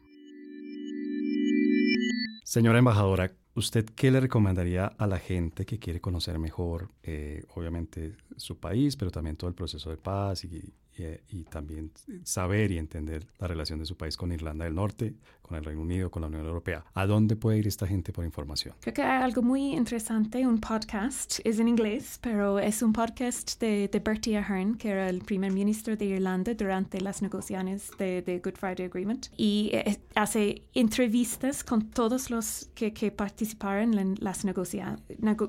[2.42, 8.16] Señora embajadora, ¿usted qué le recomendaría a la gente que quiere conocer mejor, eh, obviamente,
[8.36, 11.90] su país, pero también todo el proceso de paz y, eh, y, también
[12.24, 15.80] saber y entender la relación de su país con Irlanda del Norte, con el Reino
[15.80, 16.84] Unido, con la Unión Europea.
[16.94, 18.74] ¿A dónde puede ir esta gente por información?
[18.80, 23.58] Creo que hay algo muy interesante, un podcast, es en inglés, pero es un podcast
[23.60, 28.22] de, de Bertie Ahern, que era el primer ministro de Irlanda durante las negociaciones de,
[28.22, 34.16] de Good Friday Agreement, y eh, hace entrevistas con todos los que, que participaron en
[34.20, 34.98] las negocia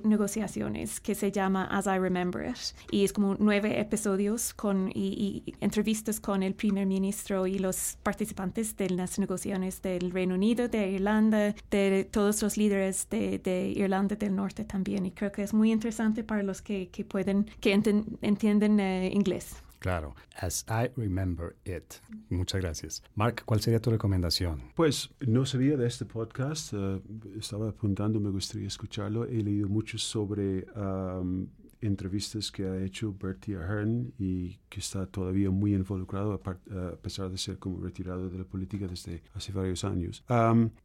[0.04, 2.58] negociaciones, que se llama As I Remember It,
[2.92, 4.92] y es como nueve episodios con...
[4.94, 10.68] y entrevistas con el primer ministro y los participantes de las negociaciones del Reino Unido,
[10.68, 15.06] de Irlanda, de todos los líderes de, Irlanda del Norte también.
[15.06, 19.64] Y creo que es muy interesante para los que, pueden, que entienden eh, inglés.
[19.80, 21.96] Claro, as I remember it.
[22.30, 23.04] Muchas gracias.
[23.16, 24.62] Mark, ¿cuál sería tu recomendación?
[24.76, 27.02] Pues no sabía de este podcast, eh,
[27.40, 29.26] estaba apuntando, me gustaría escucharlo.
[29.26, 30.66] He leído mucho sobre
[31.82, 37.38] entrevistas que ha hecho Bertie Ahern y que está todavía muy involucrado a, pesar de
[37.38, 40.24] ser como retirado de la política desde hace varios años.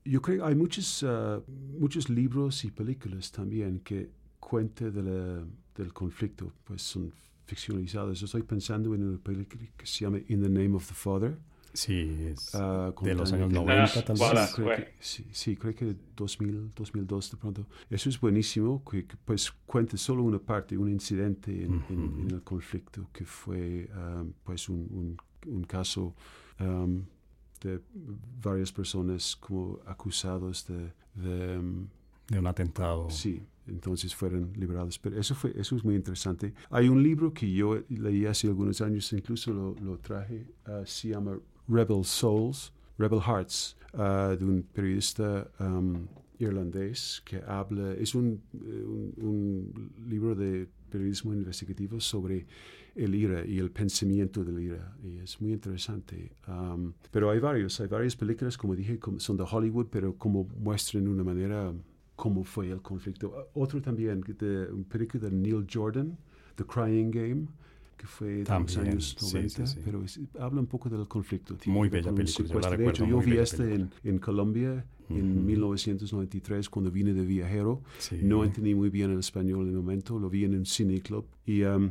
[0.05, 1.42] yo creo que hay muchos, uh,
[1.78, 4.92] muchos libros y películas también que cuentan
[5.74, 7.12] del conflicto, pues son
[7.47, 8.22] ficcionalizados.
[8.22, 11.38] Estoy pensando en una película que se llama In the Name of the Father
[11.74, 14.48] Sí, es uh, de los años 90 tal vez.
[14.48, 17.66] Sí, creo que, sí, creo que 2000, 2002 de pronto.
[17.90, 23.08] Eso es buenísimo, que, pues cuenta solo una parte, un incidente en, en, el conflicto,
[23.12, 25.16] que fue um, pues un,
[25.46, 26.14] un, un caso
[26.60, 27.04] um,
[27.60, 27.80] de
[28.40, 30.92] varias personas como acusados de...
[31.14, 31.88] De, um,
[32.28, 33.10] de un atentado.
[33.10, 34.98] Sí, entonces fueron liberados.
[34.98, 36.54] Pero eso, fue, eso es muy interesante.
[36.70, 41.08] Hay un libro que yo leí hace algunos años, incluso lo, lo traje, uh, se
[41.08, 41.36] llama
[41.68, 46.06] Rebel Souls, Rebel Hearts, uh, de un periodista um,
[46.38, 52.46] irlandés que habla, es un, un, libro de periodismo investigativo sobre
[52.94, 54.96] el IRA y el pensamiento del IRA.
[55.02, 56.32] Y es muy interesante.
[56.46, 61.04] Um, pero hay varios, hay varias películas, como dije, son de Hollywood, pero como muestran
[61.04, 61.72] de una manera
[62.14, 63.48] cómo fue el conflicto.
[63.54, 66.16] Otro también, de un película de Neil Jordan,
[66.56, 67.48] The Crying Game
[67.97, 70.05] que fue de los años 90, pero
[70.38, 71.57] habla un poco del conflicto.
[71.66, 72.70] Muy bella película.
[72.76, 77.82] de hecho, yo vi este en, en, Colombia en 1993 cuando vine de viajero.
[78.22, 81.26] No entendí muy bien el español en el momento, lo vi en un cine club
[81.47, 81.90] y um,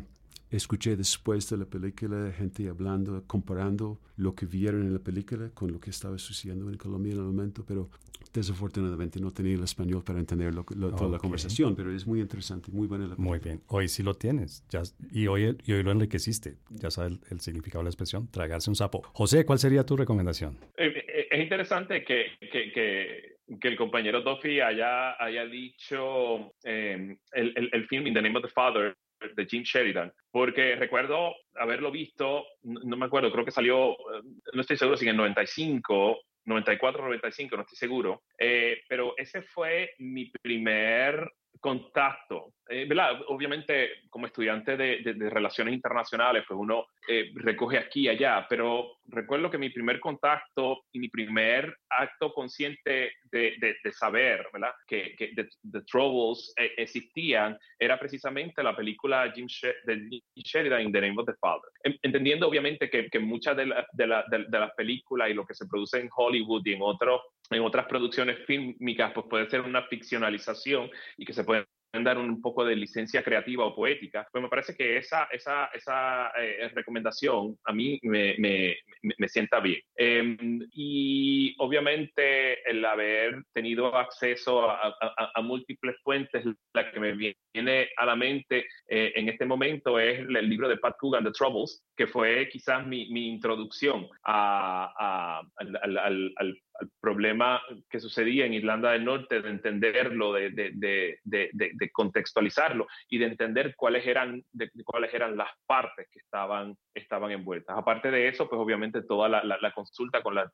[0.50, 5.72] escuché después de la película gente hablando, comparando lo que vieron en la película con
[5.72, 7.90] lo que estaba sucediendo en Colombia en el momento, pero
[8.34, 12.88] desafortunadamente no tenía el español para entender toda la conversación, pero es muy interesante, muy
[12.88, 13.16] buena la.
[13.16, 14.82] Muy bien, hoy sí lo tienes ya,
[15.12, 18.76] y, hoy, y hoy lo enriqueciste, ya sabes el, significado de la expresión, tragarse un
[18.76, 19.04] sapo.
[19.14, 20.58] José, ¿cuál sería tu recomendación?
[20.78, 27.18] Eh, eh, es interesante que, que, que que el compañero Duffy haya, haya dicho eh,
[27.34, 28.96] el, el, el, film In the Name of the Father
[29.36, 34.22] de Jim Sheridan, porque recuerdo haberlo visto, no, me acuerdo, creo que salió, eh,
[34.54, 39.42] no estoy seguro si en el 95, 94, 95, no estoy seguro, eh, pero ese
[39.42, 42.54] fue mi primer contacto.
[42.70, 42.88] Eh.
[43.28, 49.50] Obviamente, como estudiante de, relaciones internacionales, pues uno eh, recoge aquí y allá, pero recuerdo
[49.50, 54.48] que mi primer contacto y mi primer acto consciente de, saber.
[54.88, 59.48] Que, que The Troubles eh, existían, era precisamente la película Jim
[59.86, 61.70] de Jim Sheridan, In the Name of the Father.
[62.02, 66.10] Entendiendo, obviamente, que, muchas la, la, de, las películas y lo que se produce en
[66.16, 67.22] Hollywood y en otros
[67.54, 71.66] en otras producciones fílmicas, pues puede ser una ficcionalización y que se puede
[72.02, 76.32] dar un poco de licencia creativa o poética, pues me parece que esa, esa, esa
[76.40, 78.78] eh, recomendación a mí me, me,
[79.18, 79.82] me sienta bien.
[79.96, 84.96] Em, y obviamente el haber tenido acceso a,
[85.36, 86.44] a, múltiples fuentes,
[86.74, 90.78] la que me viene a la mente eh, en este momento es el libro de
[90.78, 96.58] Pat Coogan, The Troubles, que fue quizás mi, mi introducción a, al, al, al,
[97.00, 103.18] problema que sucedía en Irlanda del Norte, de entenderlo, de, de, de, de contextualizarlo y
[103.18, 104.44] de entender cuáles eran,
[104.84, 107.78] cuáles eran las partes que estaban, estaban envueltas.
[107.78, 110.52] Aparte de eso, pues obviamente toda la, la, consulta con las,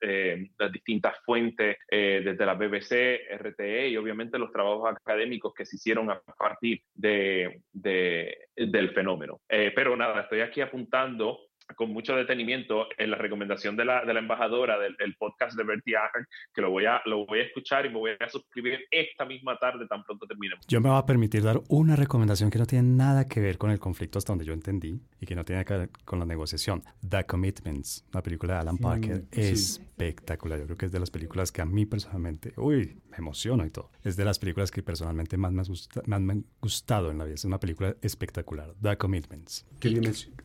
[0.00, 5.64] eh, las distintas fuentes, eh, desde la BBC, RTE y obviamente los trabajos académicos que
[5.64, 9.40] se hicieron a partir de, del fenómeno.
[9.48, 14.14] Eh, pero nada, estoy aquí apuntando con mucho detenimiento en la recomendación de la, de
[14.14, 17.86] la embajadora del, podcast de Bertie Ahern, que lo voy, a, lo voy a escuchar
[17.86, 20.64] y me voy a suscribir esta misma tarde tan pronto terminemos.
[20.66, 23.70] Yo me voy a permitir dar una recomendación que no tiene nada que ver con
[23.70, 26.82] el conflicto hasta donde yo entendí y que no tiene que ver con la negociación.
[27.08, 30.58] The Commitments, una película de Alan Parker, espectacular.
[30.58, 33.70] Yo creo que es de las películas que a mí personalmente, uy, me emociono y
[33.70, 33.90] todo.
[34.02, 37.24] Es de las películas que personalmente más me, gusta, más me han gustado en la
[37.24, 37.34] vida.
[37.34, 38.74] Es una película espectacular.
[38.80, 39.66] The Commitments.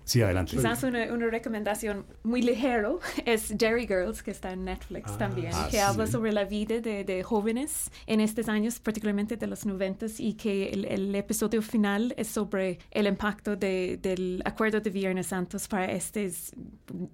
[0.03, 0.51] Sí, adelante.
[0.51, 5.51] Quizás una, una recomendación muy ligero es Jerry Girls, que está en Netflix ah, también,
[5.70, 10.20] que habla sobre la vida de, de, jóvenes en estos años, particularmente de los noventas,
[10.20, 15.28] y que el, el, episodio final es sobre el impacto de, del acuerdo de Viernes
[15.28, 16.51] Santos para estas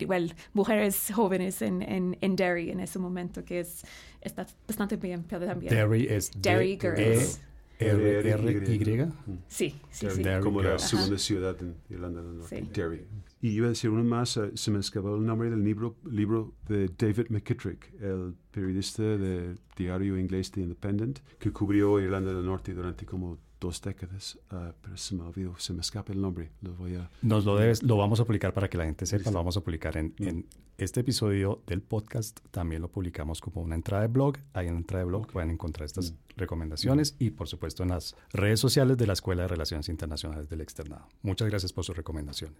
[0.08, 3.84] well, mujeres jóvenes en, en, en Derry en ese momento, que es
[4.22, 5.74] está bastante bien también.
[5.74, 7.42] Derry es Derry Girls.
[7.80, 9.08] R, R, Y.
[9.48, 10.24] Sí, sí, sí.
[10.44, 12.68] Como la segunda ciudad en Irlanda del Norte.
[12.74, 13.06] Derry.
[13.42, 16.54] Y iba a decir uno más, uh, se me escapó el nombre del libro, libro
[16.68, 22.74] de David McKittrick, el periodista del diario inglés The Independent, que cubrió Irlanda del Norte
[22.74, 26.52] durante como dos décadas, uh, pero se me olvidó, se me escapa el nombre.
[26.62, 27.10] Lo voy a...
[27.22, 29.62] Nos lo debes, lo vamos a publicar para que la gente sepa, lo vamos a
[29.62, 30.46] publicar en, en,
[30.80, 32.40] este episodio del podcast.
[32.52, 34.38] También lo publicamos como una entrada de blog.
[34.54, 36.16] Ahí en la entrada de blog pueden encontrar estas mm.
[36.38, 40.62] recomendaciones y, por supuesto, en las redes sociales de la Escuela de Relaciones Internacionales del
[40.62, 41.08] Externado.
[41.22, 42.60] Muchas gracias por sus recomendaciones.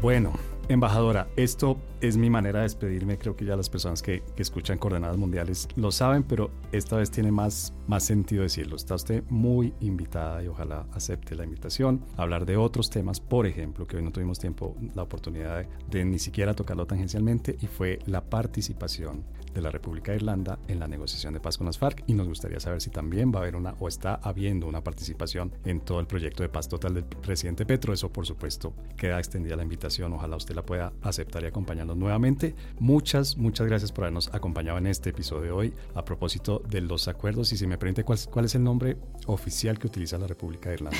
[0.00, 0.32] Bueno,
[0.72, 3.18] embajadora, esto es mi manera de despedirme.
[3.18, 7.30] Creo que ya las personas que, escuchan Coordenadas Mundiales lo saben, pero esta vez tiene
[7.30, 8.76] más, más sentido decirlo.
[8.76, 13.46] Está usted muy invitada y ojalá acepte la invitación a hablar de otros temas, por
[13.46, 17.66] ejemplo, que hoy no tuvimos tiempo, la oportunidad de, de ni siquiera tocarlo tangencialmente, y
[17.66, 19.24] fue la participación
[19.54, 22.28] de la República de Irlanda en la negociación de paz con las FARC y nos
[22.28, 26.00] gustaría saber si también va a haber una o está habiendo una participación en todo
[26.00, 27.92] el proyecto de paz total del presidente Petro.
[27.92, 30.12] Eso por supuesto queda extendida la invitación.
[30.12, 32.54] Ojalá usted la pueda aceptar y acompañarnos nuevamente.
[32.78, 37.08] Muchas, muchas gracias por habernos acompañado en este episodio de hoy a propósito de los
[37.08, 38.96] acuerdos y si me permite cuál, cuál es el nombre
[39.26, 40.98] oficial que utiliza la República de Irlanda.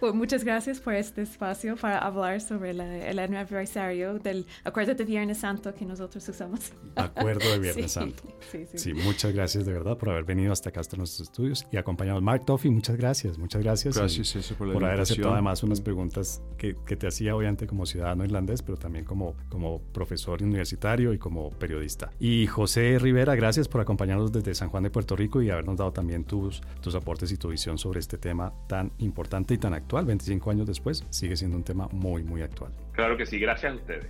[0.00, 5.38] Bueno, muchas gracias por este espacio para hablar sobre el aniversario del Acuerdo de Viernes
[5.38, 6.72] Santo que nosotros usamos.
[6.96, 8.22] Acuerdo de Viernes Santo.
[8.50, 8.78] Sí, sí.
[8.78, 12.20] sí, muchas gracias de verdad por haber venido hasta acá, hasta nuestros estudios y acompañado.
[12.20, 13.96] Mark Toffy, muchas gracias, muchas gracias.
[13.96, 18.24] Gracias por, por haber aceptado además unas preguntas que, que, te hacía obviamente como ciudadano
[18.24, 22.10] irlandés, pero también como, como profesor universitario y como periodista.
[22.18, 25.92] Y José Rivera, gracias por acompañarnos desde San Juan de Puerto Rico y habernos dado
[25.92, 30.06] también tus, tus aportes y tu visión sobre este tema tan importante y tan actual,
[30.06, 32.72] 25 años después, sigue siendo un tema muy, muy actual.
[32.92, 34.06] Claro que sí, gracias a ustedes.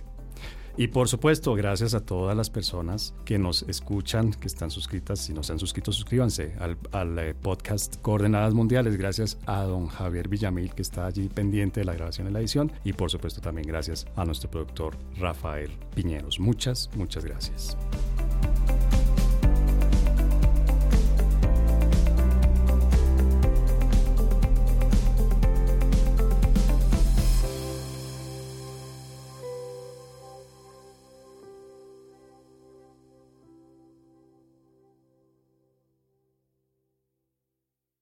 [0.77, 5.19] Y por supuesto, gracias a todas las personas que nos escuchan, que están suscritas.
[5.19, 8.95] Si no se han suscrito, suscríbanse al, al, eh, podcast Coordenadas Mundiales.
[8.97, 12.71] Gracias a don Javier Villamil, que está allí pendiente de la grabación y la edición.
[12.85, 16.39] Y por supuesto, también gracias a nuestro productor Rafael Piñeros.
[16.39, 17.77] Muchas, muchas gracias.